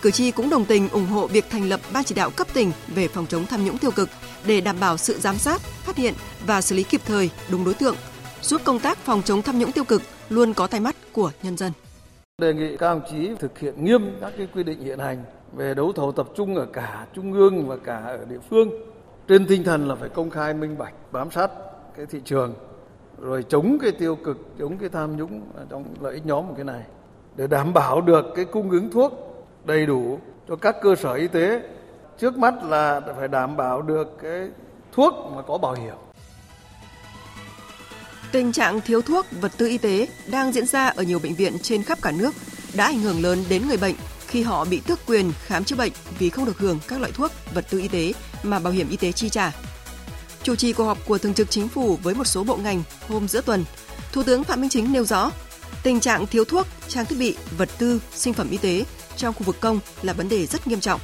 [0.02, 2.72] Cử tri cũng đồng tình ủng hộ việc thành lập ban chỉ đạo cấp tỉnh
[2.88, 4.10] về phòng chống tham nhũng tiêu cực
[4.48, 6.14] để đảm bảo sự giám sát, phát hiện
[6.46, 7.96] và xử lý kịp thời đúng đối tượng,
[8.42, 11.58] giúp công tác phòng chống tham nhũng tiêu cực luôn có tay mắt của nhân
[11.58, 11.72] dân.
[12.42, 15.24] Đề nghị các đồng chí thực hiện nghiêm các cái quy định hiện hành
[15.54, 18.70] về đấu thầu tập trung ở cả trung ương và cả ở địa phương
[19.28, 21.52] trên tinh thần là phải công khai minh bạch bám sát
[21.98, 22.54] cái thị trường
[23.18, 26.66] rồi chống cái tiêu cực chống cái tham nhũng trong lợi ích nhóm một cái
[26.66, 26.84] này
[27.36, 29.29] để đảm bảo được cái cung ứng thuốc
[29.66, 31.62] đầy đủ cho các cơ sở y tế
[32.20, 34.48] trước mắt là phải đảm bảo được cái
[34.92, 35.96] thuốc mà có bảo hiểm
[38.32, 41.58] Tình trạng thiếu thuốc, vật tư y tế đang diễn ra ở nhiều bệnh viện
[41.62, 42.36] trên khắp cả nước
[42.74, 43.96] đã ảnh hưởng lớn đến người bệnh
[44.28, 47.32] khi họ bị tước quyền khám chữa bệnh vì không được hưởng các loại thuốc,
[47.54, 49.52] vật tư y tế mà bảo hiểm y tế chi trả.
[50.44, 53.28] Chủ trì cuộc họp của Thường trực Chính phủ với một số bộ ngành hôm
[53.28, 53.66] giữa tuần,
[54.12, 55.32] Thủ tướng Phạm Minh Chính nêu rõ,
[55.84, 58.86] tình trạng thiếu thuốc, trang thiết bị, vật tư, sinh phẩm y tế
[59.20, 61.02] trong khu vực công là vấn đề rất nghiêm trọng.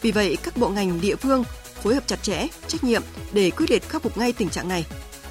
[0.00, 1.44] Vì vậy, các bộ ngành địa phương
[1.82, 4.86] phối hợp chặt chẽ, trách nhiệm để quyết liệt khắc phục ngay tình trạng này.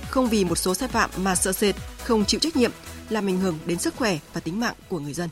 [0.09, 2.71] Không vì một số sai phạm mà sợ sệt, không chịu trách nhiệm,
[3.09, 5.29] làm ảnh hưởng đến sức khỏe và tính mạng của người dân.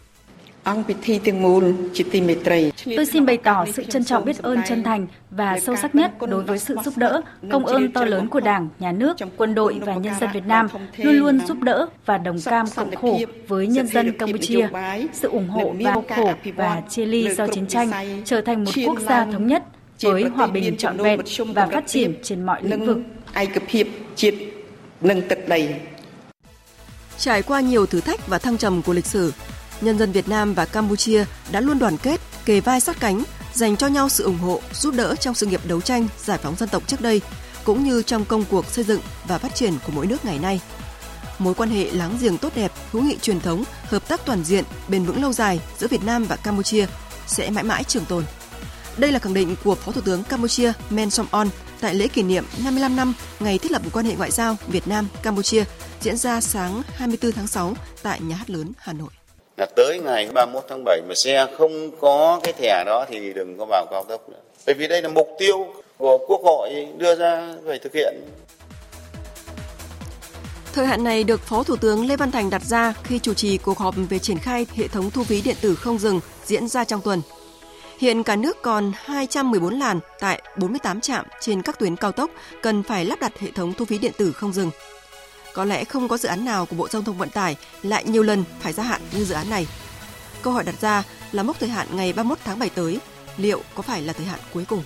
[2.96, 6.12] Tôi xin bày tỏ sự trân trọng biết ơn chân thành và sâu sắc nhất
[6.30, 9.80] đối với sự giúp đỡ, công ơn to lớn của Đảng, Nhà nước, quân đội
[9.86, 13.68] và nhân dân Việt Nam luôn luôn giúp đỡ và đồng cam cộng khổ với
[13.68, 14.68] nhân dân Campuchia.
[15.14, 19.00] Sự ủng hộ và khổ và chia ly do chiến tranh trở thành một quốc
[19.00, 19.64] gia thống nhất
[20.02, 21.20] với hòa bình trọn vẹn
[21.54, 22.98] và phát triển trên mọi lĩnh vực.
[27.18, 29.34] Trải qua nhiều thử thách và thăng trầm của lịch sử,
[29.82, 33.24] nhân dân Việt Nam và Campuchia đã luôn đoàn kết, kề vai sát cánh,
[33.54, 36.56] dành cho nhau sự ủng hộ, giúp đỡ trong sự nghiệp đấu tranh, giải phóng
[36.56, 37.22] dân tộc trước đây,
[37.64, 40.62] cũng như trong công cuộc xây dựng và phát triển của mỗi nước ngày nay.
[41.40, 44.64] Mối quan hệ láng giềng tốt đẹp, hữu nghị truyền thống, hợp tác toàn diện,
[44.88, 46.86] bền vững lâu dài giữa Việt Nam và Campuchia
[47.28, 48.24] sẽ mãi mãi trường tồn.
[48.98, 51.48] Đây là khẳng định của Phó Thủ tướng Campuchia Men Som On
[51.82, 55.08] tại lễ kỷ niệm 55 năm ngày thiết lập quan hệ ngoại giao Việt Nam
[55.24, 55.64] Campuchia
[56.02, 57.74] diễn ra sáng 24 tháng 6
[58.04, 59.10] tại Nhà hát lớn Hà Nội
[59.58, 63.58] là tới ngày 31 tháng 7 mà xe không có cái thẻ đó thì đừng
[63.58, 64.40] có vào cao tốc nữa.
[64.66, 68.16] Bởi vì đây là mục tiêu của Quốc hội đưa ra phải thực hiện.
[70.74, 73.58] Thời hạn này được Phó Thủ tướng Lê Văn Thành đặt ra khi chủ trì
[73.58, 76.84] cuộc họp về triển khai hệ thống thu phí điện tử không dừng diễn ra
[76.84, 77.22] trong tuần.
[78.00, 82.32] Hiện cả nước còn 214 làn tại 48 trạm trên các tuyến cao tốc
[82.62, 84.72] cần phải lắp đặt hệ thống thu phí điện tử không dừng.
[85.58, 88.24] Có lẽ không có dự án nào của Bộ Giao thông Vận tải lại nhiều
[88.24, 89.68] lần phải gia hạn như dự án này.
[90.42, 93.00] Câu hỏi đặt ra là mốc thời hạn ngày 31 tháng 7 tới,
[93.38, 94.84] liệu có phải là thời hạn cuối cùng?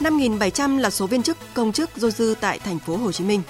[0.00, 3.42] 5.700 là số viên chức công chức dôi dư tại thành phố Hồ Chí Minh.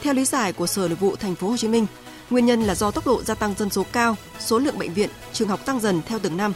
[0.00, 1.86] Theo lý giải của Sở Nội vụ thành phố Hồ Chí Minh,
[2.30, 5.10] nguyên nhân là do tốc độ gia tăng dân số cao, số lượng bệnh viện,
[5.32, 6.52] trường học tăng dần theo từng năm.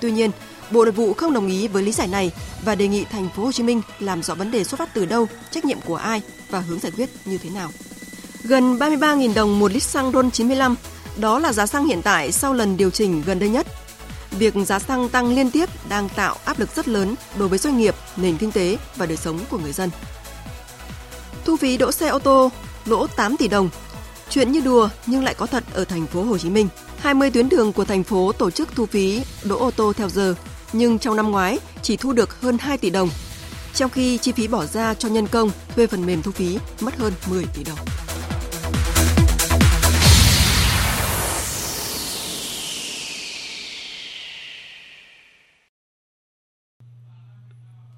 [0.00, 0.30] Tuy nhiên,
[0.70, 2.32] Bộ Nội vụ không đồng ý với lý giải này
[2.64, 5.06] và đề nghị thành phố Hồ Chí Minh làm rõ vấn đề xuất phát từ
[5.06, 6.22] đâu, trách nhiệm của ai
[6.52, 7.70] và hướng giải quyết như thế nào.
[8.44, 10.74] Gần 33.000 đồng một lít xăng RON 95,
[11.16, 13.66] đó là giá xăng hiện tại sau lần điều chỉnh gần đây nhất.
[14.30, 17.78] Việc giá xăng tăng liên tiếp đang tạo áp lực rất lớn đối với doanh
[17.78, 19.90] nghiệp, nền kinh tế và đời sống của người dân.
[21.44, 22.50] Thu phí đỗ xe ô tô
[22.86, 23.68] lỗ 8 tỷ đồng.
[24.30, 26.68] Chuyện như đùa nhưng lại có thật ở thành phố Hồ Chí Minh.
[26.98, 30.34] 20 tuyến đường của thành phố tổ chức thu phí đỗ ô tô theo giờ,
[30.72, 33.08] nhưng trong năm ngoái chỉ thu được hơn 2 tỷ đồng
[33.74, 36.96] trong khi chi phí bỏ ra cho nhân công thuê phần mềm thu phí mất
[36.96, 37.78] hơn 10 tỷ đồng.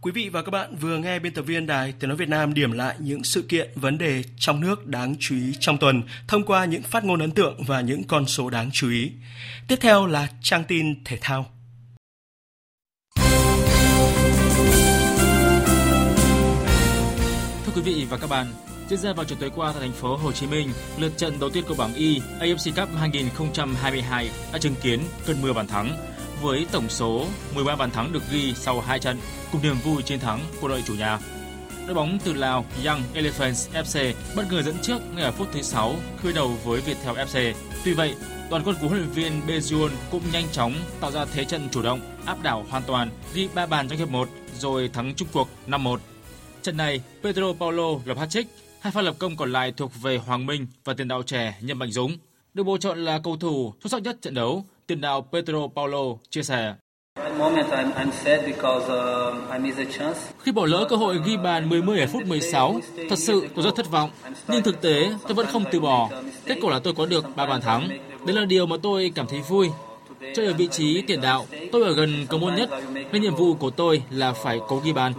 [0.05, 2.55] Quý vị và các bạn vừa nghe biên tập viên Đài Tiếng Nói Việt Nam
[2.55, 6.45] điểm lại những sự kiện, vấn đề trong nước đáng chú ý trong tuần thông
[6.45, 9.12] qua những phát ngôn ấn tượng và những con số đáng chú ý.
[9.68, 11.54] Tiếp theo là trang tin thể thao.
[17.75, 18.47] Quý vị và các bạn,
[18.89, 21.51] diễn ra vào chiều tối qua tại thành phố Hồ Chí Minh, lượt trận đầu
[21.51, 25.97] tiên của bảng Y AFC Cup 2022 đã chứng kiến cơn mưa bàn thắng
[26.43, 29.18] với tổng số 13 bàn thắng được ghi sau hai trận
[29.53, 31.18] cùng niềm vui chiến thắng của đội chủ nhà.
[31.87, 35.62] Đội bóng từ Lào Young Elephants FC bất ngờ dẫn trước ngay ở phút thứ
[35.62, 37.55] 6 khơi đầu với Viettel FC.
[37.85, 38.14] Tuy vậy,
[38.51, 41.83] toàn quân của huấn luyện viên Bejuan cũng nhanh chóng tạo ra thế trận chủ
[41.83, 45.49] động, áp đảo hoàn toàn, ghi 3 bàn trong hiệp 1 rồi thắng chung cuộc
[45.66, 45.99] 5-1.
[46.65, 48.45] Trận này, Pedro Paulo lập hat-trick,
[48.81, 51.79] hai pha lập công còn lại thuộc về Hoàng Minh và tiền đạo trẻ Nhâm
[51.79, 52.17] Mạnh Dũng.
[52.55, 55.99] Được bầu chọn là cầu thủ xuất sắc nhất trận đấu, tiền đạo Pedro Paulo
[56.31, 56.75] chia sẻ.
[60.39, 63.77] Khi bỏ lỡ cơ hội ghi bàn 10 ở phút 16, thật sự tôi rất
[63.77, 64.11] thất vọng.
[64.49, 66.11] Nhưng thực tế, tôi vẫn không từ bỏ.
[66.47, 67.89] Kết quả là tôi có được 3 bàn thắng.
[68.27, 69.71] Đây là điều mà tôi cảm thấy vui.
[70.35, 72.70] Chơi ở vị trí tiền đạo, tôi ở gần cầu môn nhất,
[73.12, 75.12] nên nhiệm vụ của tôi là phải cố ghi bàn.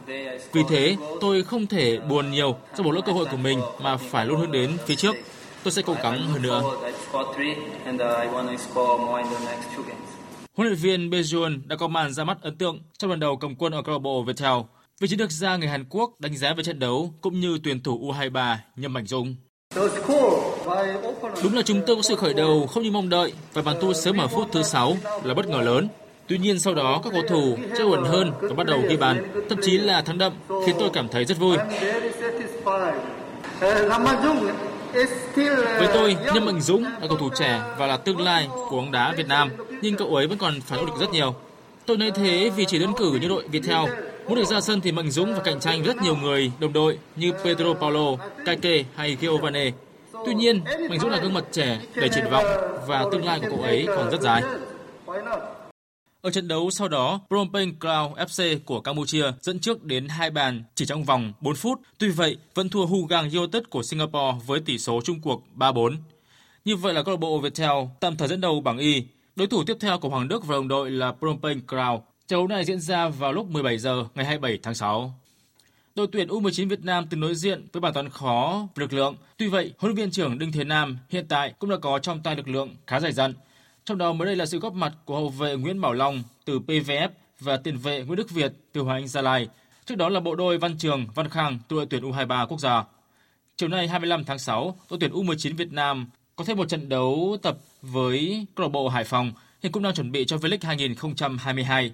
[0.51, 3.97] Vì thế, tôi không thể buồn nhiều cho một lỗi cơ hội của mình mà
[3.97, 5.15] phải luôn hướng đến phía trước.
[5.63, 6.63] Tôi sẽ cố gắng hơn nữa.
[10.55, 13.55] Huấn luyện viên Bejun đã có màn ra mắt ấn tượng trong lần đầu cầm
[13.55, 14.53] quân ở câu lạc bộ Viettel.
[14.99, 17.83] Vị chiến lược gia người Hàn Quốc đánh giá về trận đấu cũng như tuyển
[17.83, 19.35] thủ U23 Nhâm Mạnh Dũng.
[21.43, 23.93] Đúng là chúng tôi có sự khởi đầu không như mong đợi và bàn thua
[23.93, 25.87] sớm ở phút thứ 6 là bất ngờ lớn.
[26.27, 29.43] Tuy nhiên sau đó các cầu thủ chơi ổn hơn và bắt đầu ghi bàn,
[29.49, 30.33] thậm chí là thắng đậm
[30.65, 31.57] khiến tôi cảm thấy rất vui.
[35.79, 38.91] Với tôi, Nhâm Mạnh Dũng là cầu thủ trẻ và là tương lai của bóng
[38.91, 39.51] đá Việt Nam,
[39.81, 41.35] nhưng cậu ấy vẫn còn phải nỗ lực rất nhiều.
[41.85, 43.89] Tôi nói thế vì chỉ đơn cử như đội Viettel,
[44.27, 46.97] muốn được ra sân thì Mạnh Dũng phải cạnh tranh rất nhiều người đồng đội
[47.15, 48.15] như Pedro Paulo,
[48.45, 49.71] Kake hay Giovane.
[50.25, 52.45] Tuy nhiên, Mạnh Dũng là gương mặt trẻ đầy triển vọng
[52.87, 54.43] và tương lai của cậu ấy còn rất dài.
[56.21, 60.29] Ở trận đấu sau đó, Phnom Penh Cloud FC của Campuchia dẫn trước đến hai
[60.29, 61.81] bàn chỉ trong vòng 4 phút.
[61.97, 65.95] Tuy vậy, vẫn thua Hugang United của Singapore với tỷ số chung cuộc 3-4.
[66.65, 69.03] Như vậy là câu lạc bộ Viettel tạm thời dẫn đầu bảng Y.
[69.35, 72.39] Đối thủ tiếp theo của Hoàng Đức và đồng đội là Phnom Penh Cloud Trận
[72.39, 75.13] đấu này diễn ra vào lúc 17 giờ ngày 27 tháng 6.
[75.95, 79.15] Đội tuyển U19 Việt Nam từng đối diện với bài toán khó về lực lượng.
[79.37, 82.23] Tuy vậy, huấn luyện viên trưởng Đinh Thế Nam hiện tại cũng đã có trong
[82.23, 83.33] tay lực lượng khá dày dặn.
[83.85, 86.59] Trong đó mới đây là sự góp mặt của hậu vệ Nguyễn Bảo Long từ
[86.59, 87.09] PVF
[87.39, 89.47] và tiền vệ Nguyễn Đức Việt từ Hoàng Anh Gia Lai.
[89.85, 92.83] Trước đó là bộ đôi Văn Trường, Văn Khang từ đội tuyển U23 quốc gia.
[93.57, 97.37] Chiều nay 25 tháng 6, đội tuyển U19 Việt Nam có thêm một trận đấu
[97.41, 99.31] tập với câu lạc bộ Hải Phòng
[99.63, 101.91] hiện cũng đang chuẩn bị cho V-League 2022.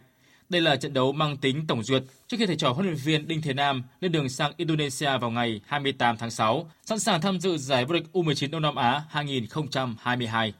[0.51, 3.27] Đây là trận đấu mang tính tổng duyệt trước khi thầy trò huấn luyện viên
[3.27, 7.39] Đinh Thế Nam lên đường sang Indonesia vào ngày 28 tháng 6, sẵn sàng tham
[7.39, 10.53] dự giải vô địch U19 Đông Nam Á 2022.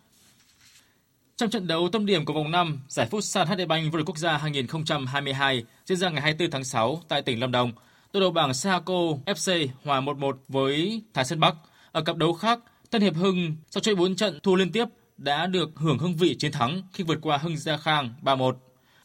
[1.38, 4.06] Trong trận đấu tâm điểm của vòng 5, giải Phút San HD Bank vô địch
[4.08, 7.72] quốc gia 2022 diễn ra ngày 24 tháng 6 tại tỉnh Lâm Đồng.
[8.14, 11.56] Đội đầu bảng Saco FC hòa 1-1 với Thái Sơn Bắc.
[11.92, 14.86] Ở cặp đấu khác, Tân Hiệp Hưng sau chơi 4 trận thua liên tiếp
[15.18, 18.54] đã được hưởng hương vị chiến thắng khi vượt qua Hưng Gia Khang 3-1.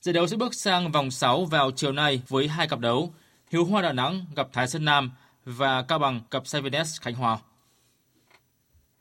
[0.07, 3.15] Giải đấu sẽ bước sang vòng 6 vào chiều nay với hai cặp đấu,
[3.51, 5.11] Hiếu Hoa Đà Nẵng gặp Thái Sơn Nam
[5.45, 7.39] và Cao Bằng gặp Savines Khánh Hòa.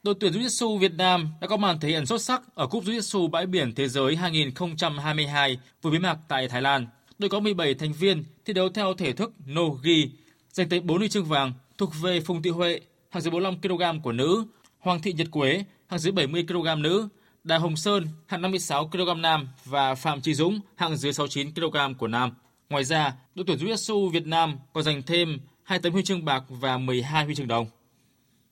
[0.04, 3.28] Đội tuyển Jiu-Jitsu Việt Nam đã có màn thể hiện xuất sắc ở Cúp Jiu-Jitsu
[3.28, 6.88] bãi biển thế giới 2022 vừa bế mạc tại Thái Lan.
[7.20, 10.10] Đội có 17 thành viên thi đấu theo thể thức no-gi,
[10.52, 12.80] giành tới 4 huy chương vàng thuộc về Phùng Thị Huệ,
[13.10, 14.46] hạng dưới 45 kg của nữ,
[14.80, 17.08] Hoàng Thị Nhật Quế, hạng dưới 70 kg nữ,
[17.46, 21.78] Đào Hồng Sơn, hạng 56 kg nam và Phạm Trí Dũng, hạng dưới 69 kg
[21.98, 22.32] của nam.
[22.70, 26.44] Ngoài ra, đội tuyển Jiu-Jitsu Việt Nam còn giành thêm 2 tấm huy chương bạc
[26.50, 27.68] và 12 huy chương đồng.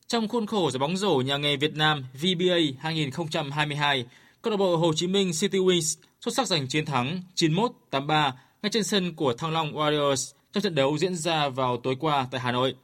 [0.07, 4.05] Trong khuôn khổ giải bóng rổ nhà nghề Việt Nam VBA 2022,
[4.41, 8.31] câu lạc bộ Hồ Chí Minh City Wings xuất sắc giành chiến thắng 91-83
[8.61, 12.27] ngay trên sân của Thăng Long Warriors trong trận đấu diễn ra vào tối qua
[12.31, 12.75] tại Hà Nội.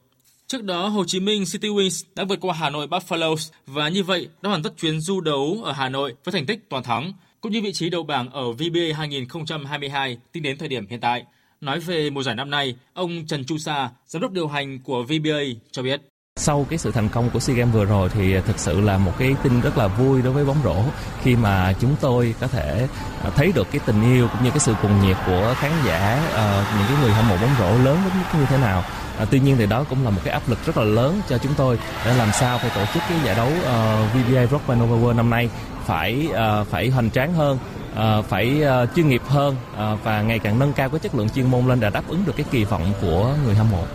[0.50, 4.04] Trước đó, Hồ Chí Minh City Wings đã vượt qua Hà Nội Buffaloes và như
[4.04, 7.14] vậy đã hoàn tất chuyến du đấu ở Hà Nội với thành tích toàn thắng,
[7.42, 11.24] cũng như vị trí đầu bảng ở VBA 2022 tính đến thời điểm hiện tại.
[11.62, 15.04] Nói về mùa giải năm nay, ông Trần Chu Sa, giám đốc điều hành của
[15.04, 15.40] VBA
[15.72, 16.02] cho biết.
[16.36, 19.14] Sau cái sự thành công của SEA Games vừa rồi thì thực sự là một
[19.20, 20.76] cái tin rất là vui đối với bóng rổ
[21.24, 22.88] khi mà chúng tôi có thể
[23.24, 26.30] à, thấy được cái tình yêu cũng như cái sự cuồng nhiệt của khán giả
[26.34, 28.84] ờ, những cái người hâm mộ bóng rổ lớn đến như thế nào.
[29.20, 31.38] À, tuy nhiên thì đó cũng là một cái áp lực rất là lớn cho
[31.38, 34.70] chúng tôi để làm sao phải tổ chức cái giải đấu ờ, uh, VBA Rock
[34.70, 35.50] Nova World năm nay
[35.86, 37.58] phải uh, phải hoành tráng hơn
[37.92, 41.30] uh, phải uh, chuyên nghiệp hơn uh, và ngày càng nâng cao cái chất lượng
[41.30, 43.86] chuyên môn lên để đáp ứng được cái kỳ vọng của người hâm mộ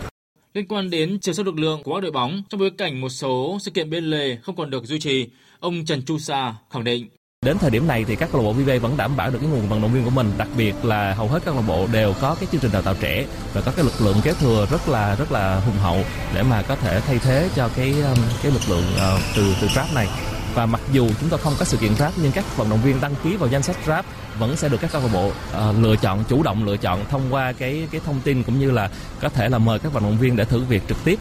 [0.55, 3.09] liên quan đến chiều sâu lực lượng của các đội bóng trong bối cảnh một
[3.09, 6.83] số sự kiện bên lề không còn được duy trì, ông Trần Chu Sa khẳng
[6.83, 7.07] định.
[7.45, 9.49] Đến thời điểm này thì các câu lạc bộ VV vẫn đảm bảo được cái
[9.49, 11.87] nguồn vận động viên của mình, đặc biệt là hầu hết các câu lạc bộ
[11.91, 14.67] đều có cái chương trình đào tạo trẻ và có cái lực lượng kế thừa
[14.71, 18.17] rất là rất là hùng hậu để mà có thể thay thế cho cái um,
[18.43, 20.07] cái lực lượng uh, từ từ draft này.
[20.53, 23.01] Và mặc dù chúng ta không có sự kiện draft nhưng các vận động viên
[23.01, 24.03] đăng ký vào danh sách draft
[24.39, 27.21] vẫn sẽ được các câu lạc bộ uh, lựa chọn chủ động lựa chọn thông
[27.29, 28.89] qua cái cái thông tin cũng như là
[29.21, 31.19] có thể là mời các vận động viên để thử việc trực tiếp.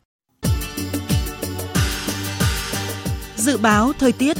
[3.37, 4.37] Dự báo thời tiết.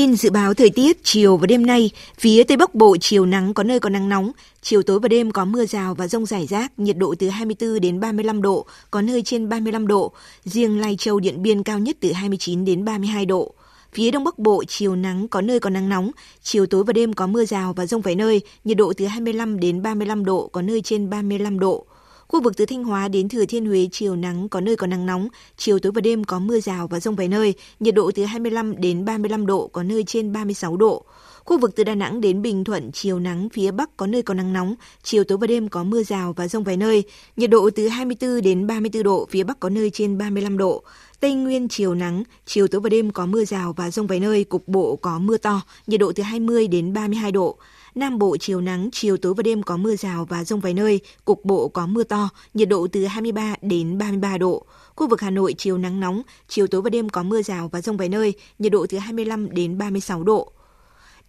[0.00, 3.54] Tin dự báo thời tiết chiều và đêm nay, phía Tây Bắc Bộ chiều nắng
[3.54, 4.32] có nơi có nắng nóng,
[4.62, 7.80] chiều tối và đêm có mưa rào và rông rải rác, nhiệt độ từ 24
[7.80, 10.12] đến 35 độ, có nơi trên 35 độ,
[10.44, 13.54] riêng Lai Châu Điện Biên cao nhất từ 29 đến 32 độ.
[13.92, 16.10] Phía Đông Bắc Bộ chiều nắng có nơi có nắng nóng,
[16.42, 19.60] chiều tối và đêm có mưa rào và rông vài nơi, nhiệt độ từ 25
[19.60, 21.86] đến 35 độ, có nơi trên 35 độ.
[22.30, 25.06] Khu vực từ Thanh Hóa đến Thừa Thiên Huế chiều nắng có nơi có nắng
[25.06, 28.24] nóng, chiều tối và đêm có mưa rào và rông vài nơi, nhiệt độ từ
[28.24, 31.04] 25 đến 35 độ, có nơi trên 36 độ.
[31.44, 34.34] Khu vực từ Đà Nẵng đến Bình Thuận chiều nắng phía Bắc có nơi có
[34.34, 37.04] nắng nóng, chiều tối và đêm có mưa rào và rông vài nơi,
[37.36, 40.82] nhiệt độ từ 24 đến 34 độ, phía Bắc có nơi trên 35 độ.
[41.20, 44.44] Tây Nguyên chiều nắng, chiều tối và đêm có mưa rào và rông vài nơi,
[44.44, 47.58] cục bộ có mưa to, nhiệt độ từ 20 đến 32 độ.
[47.94, 51.00] Nam Bộ chiều nắng, chiều tối và đêm có mưa rào và rông vài nơi,
[51.24, 54.66] cục bộ có mưa to, nhiệt độ từ 23 đến 33 độ.
[54.96, 57.80] Khu vực Hà Nội chiều nắng nóng, chiều tối và đêm có mưa rào và
[57.80, 60.52] rông vài nơi, nhiệt độ từ 25 đến 36 độ.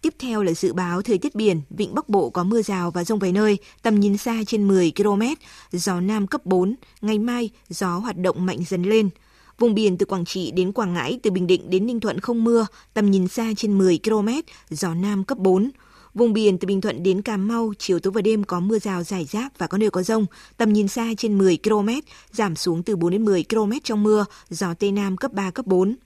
[0.02, 3.04] Tiếp theo là dự báo thời tiết biển, vịnh Bắc Bộ có mưa rào và
[3.04, 5.22] rông vài nơi, tầm nhìn xa trên 10 km,
[5.72, 9.10] gió Nam cấp 4, ngày mai gió hoạt động mạnh dần lên.
[9.58, 12.44] Vùng biển từ Quảng Trị đến Quảng Ngãi, từ Bình Định đến Ninh Thuận không
[12.44, 14.28] mưa, tầm nhìn xa trên 10 km,
[14.70, 15.70] gió Nam cấp 4.
[16.14, 19.02] Vùng biển từ Bình Thuận đến Cà Mau, chiều tối và đêm có mưa rào
[19.02, 21.88] rải rác và có nơi có rông, tầm nhìn xa trên 10 km,
[22.32, 25.66] giảm xuống từ 4 đến 10 km trong mưa, gió Tây Nam cấp 3, cấp
[25.66, 25.96] 4.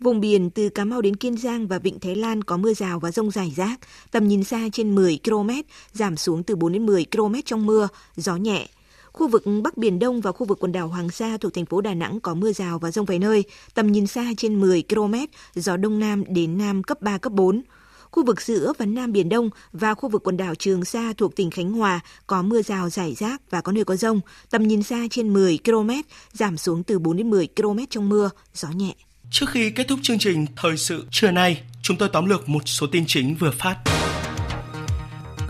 [0.00, 3.00] Vùng biển từ Cà Mau đến Kiên Giang và Vịnh Thái Lan có mưa rào
[3.00, 3.80] và rông rải rác,
[4.10, 5.50] tầm nhìn xa trên 10 km,
[5.92, 8.68] giảm xuống từ 4 đến 10 km trong mưa, gió nhẹ.
[9.12, 11.80] Khu vực Bắc Biển Đông và khu vực quần đảo Hoàng Sa thuộc thành phố
[11.80, 13.44] Đà Nẵng có mưa rào và rông vài nơi,
[13.74, 15.14] tầm nhìn xa trên 10 km,
[15.54, 17.62] gió Đông Nam đến Nam cấp 3, cấp 4.
[18.10, 21.36] Khu vực giữa và Nam Biển Đông và khu vực quần đảo Trường Sa thuộc
[21.36, 24.82] tỉnh Khánh Hòa có mưa rào rải rác và có nơi có rông, tầm nhìn
[24.82, 25.90] xa trên 10 km,
[26.32, 28.94] giảm xuống từ 4 đến 10 km trong mưa, gió nhẹ.
[29.30, 32.62] Trước khi kết thúc chương trình Thời sự trưa nay, chúng tôi tóm lược một
[32.66, 33.76] số tin chính vừa phát.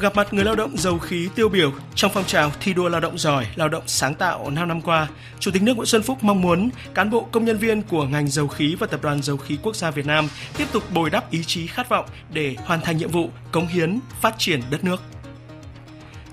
[0.01, 3.01] Gặp mặt người lao động dầu khí tiêu biểu trong phong trào thi đua lao
[3.01, 6.19] động giỏi, lao động sáng tạo 5 năm qua, Chủ tịch nước Nguyễn Xuân Phúc
[6.23, 9.37] mong muốn cán bộ công nhân viên của ngành dầu khí và Tập đoàn Dầu
[9.37, 12.81] khí Quốc gia Việt Nam tiếp tục bồi đắp ý chí khát vọng để hoàn
[12.81, 15.03] thành nhiệm vụ cống hiến phát triển đất nước.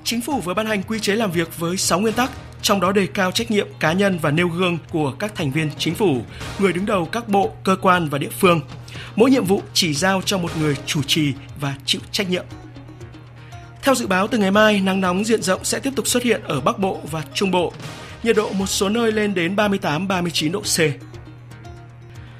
[0.04, 2.92] Chính phủ vừa ban hành quy chế làm việc với 6 nguyên tắc trong đó
[2.92, 6.22] đề cao trách nhiệm cá nhân và nêu gương của các thành viên chính phủ,
[6.60, 8.62] người đứng đầu các bộ, cơ quan và địa phương.
[9.16, 12.46] Mỗi nhiệm vụ chỉ giao cho một người chủ trì và chịu trách nhiệm.
[13.88, 16.42] Theo dự báo từ ngày mai, nắng nóng diện rộng sẽ tiếp tục xuất hiện
[16.44, 17.74] ở Bắc Bộ và Trung Bộ.
[18.24, 20.80] Nhiệt độ một số nơi lên đến 38-39 độ C.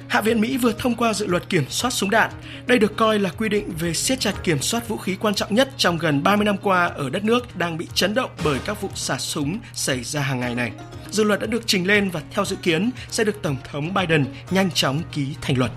[0.08, 2.30] Hạ viện Mỹ vừa thông qua dự luật kiểm soát súng đạn.
[2.66, 5.54] Đây được coi là quy định về siết chặt kiểm soát vũ khí quan trọng
[5.54, 8.80] nhất trong gần 30 năm qua ở đất nước đang bị chấn động bởi các
[8.80, 10.72] vụ xả súng xảy ra hàng ngày này.
[11.10, 14.24] Dự luật đã được trình lên và theo dự kiến sẽ được Tổng thống Biden
[14.50, 15.70] nhanh chóng ký thành luật.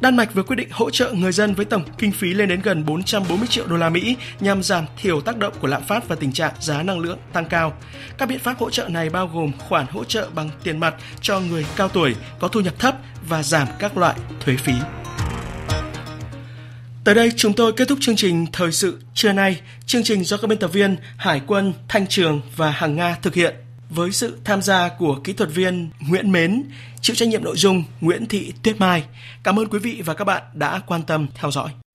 [0.00, 2.60] Đan Mạch vừa quyết định hỗ trợ người dân với tổng kinh phí lên đến
[2.60, 6.16] gần 440 triệu đô la Mỹ nhằm giảm thiểu tác động của lạm phát và
[6.16, 7.72] tình trạng giá năng lượng tăng cao.
[8.18, 11.40] Các biện pháp hỗ trợ này bao gồm khoản hỗ trợ bằng tiền mặt cho
[11.40, 12.96] người cao tuổi có thu nhập thấp
[13.28, 14.72] và giảm các loại thuế phí.
[17.04, 19.60] Tới đây chúng tôi kết thúc chương trình Thời sự trưa nay.
[19.86, 23.34] Chương trình do các biên tập viên Hải quân, Thanh Trường và Hằng Nga thực
[23.34, 23.54] hiện
[23.90, 26.64] với sự tham gia của kỹ thuật viên Nguyễn Mến,
[27.00, 29.04] chịu trách nhiệm nội dung Nguyễn Thị Tuyết Mai.
[29.42, 31.70] Cảm ơn quý vị và các bạn đã quan tâm theo dõi.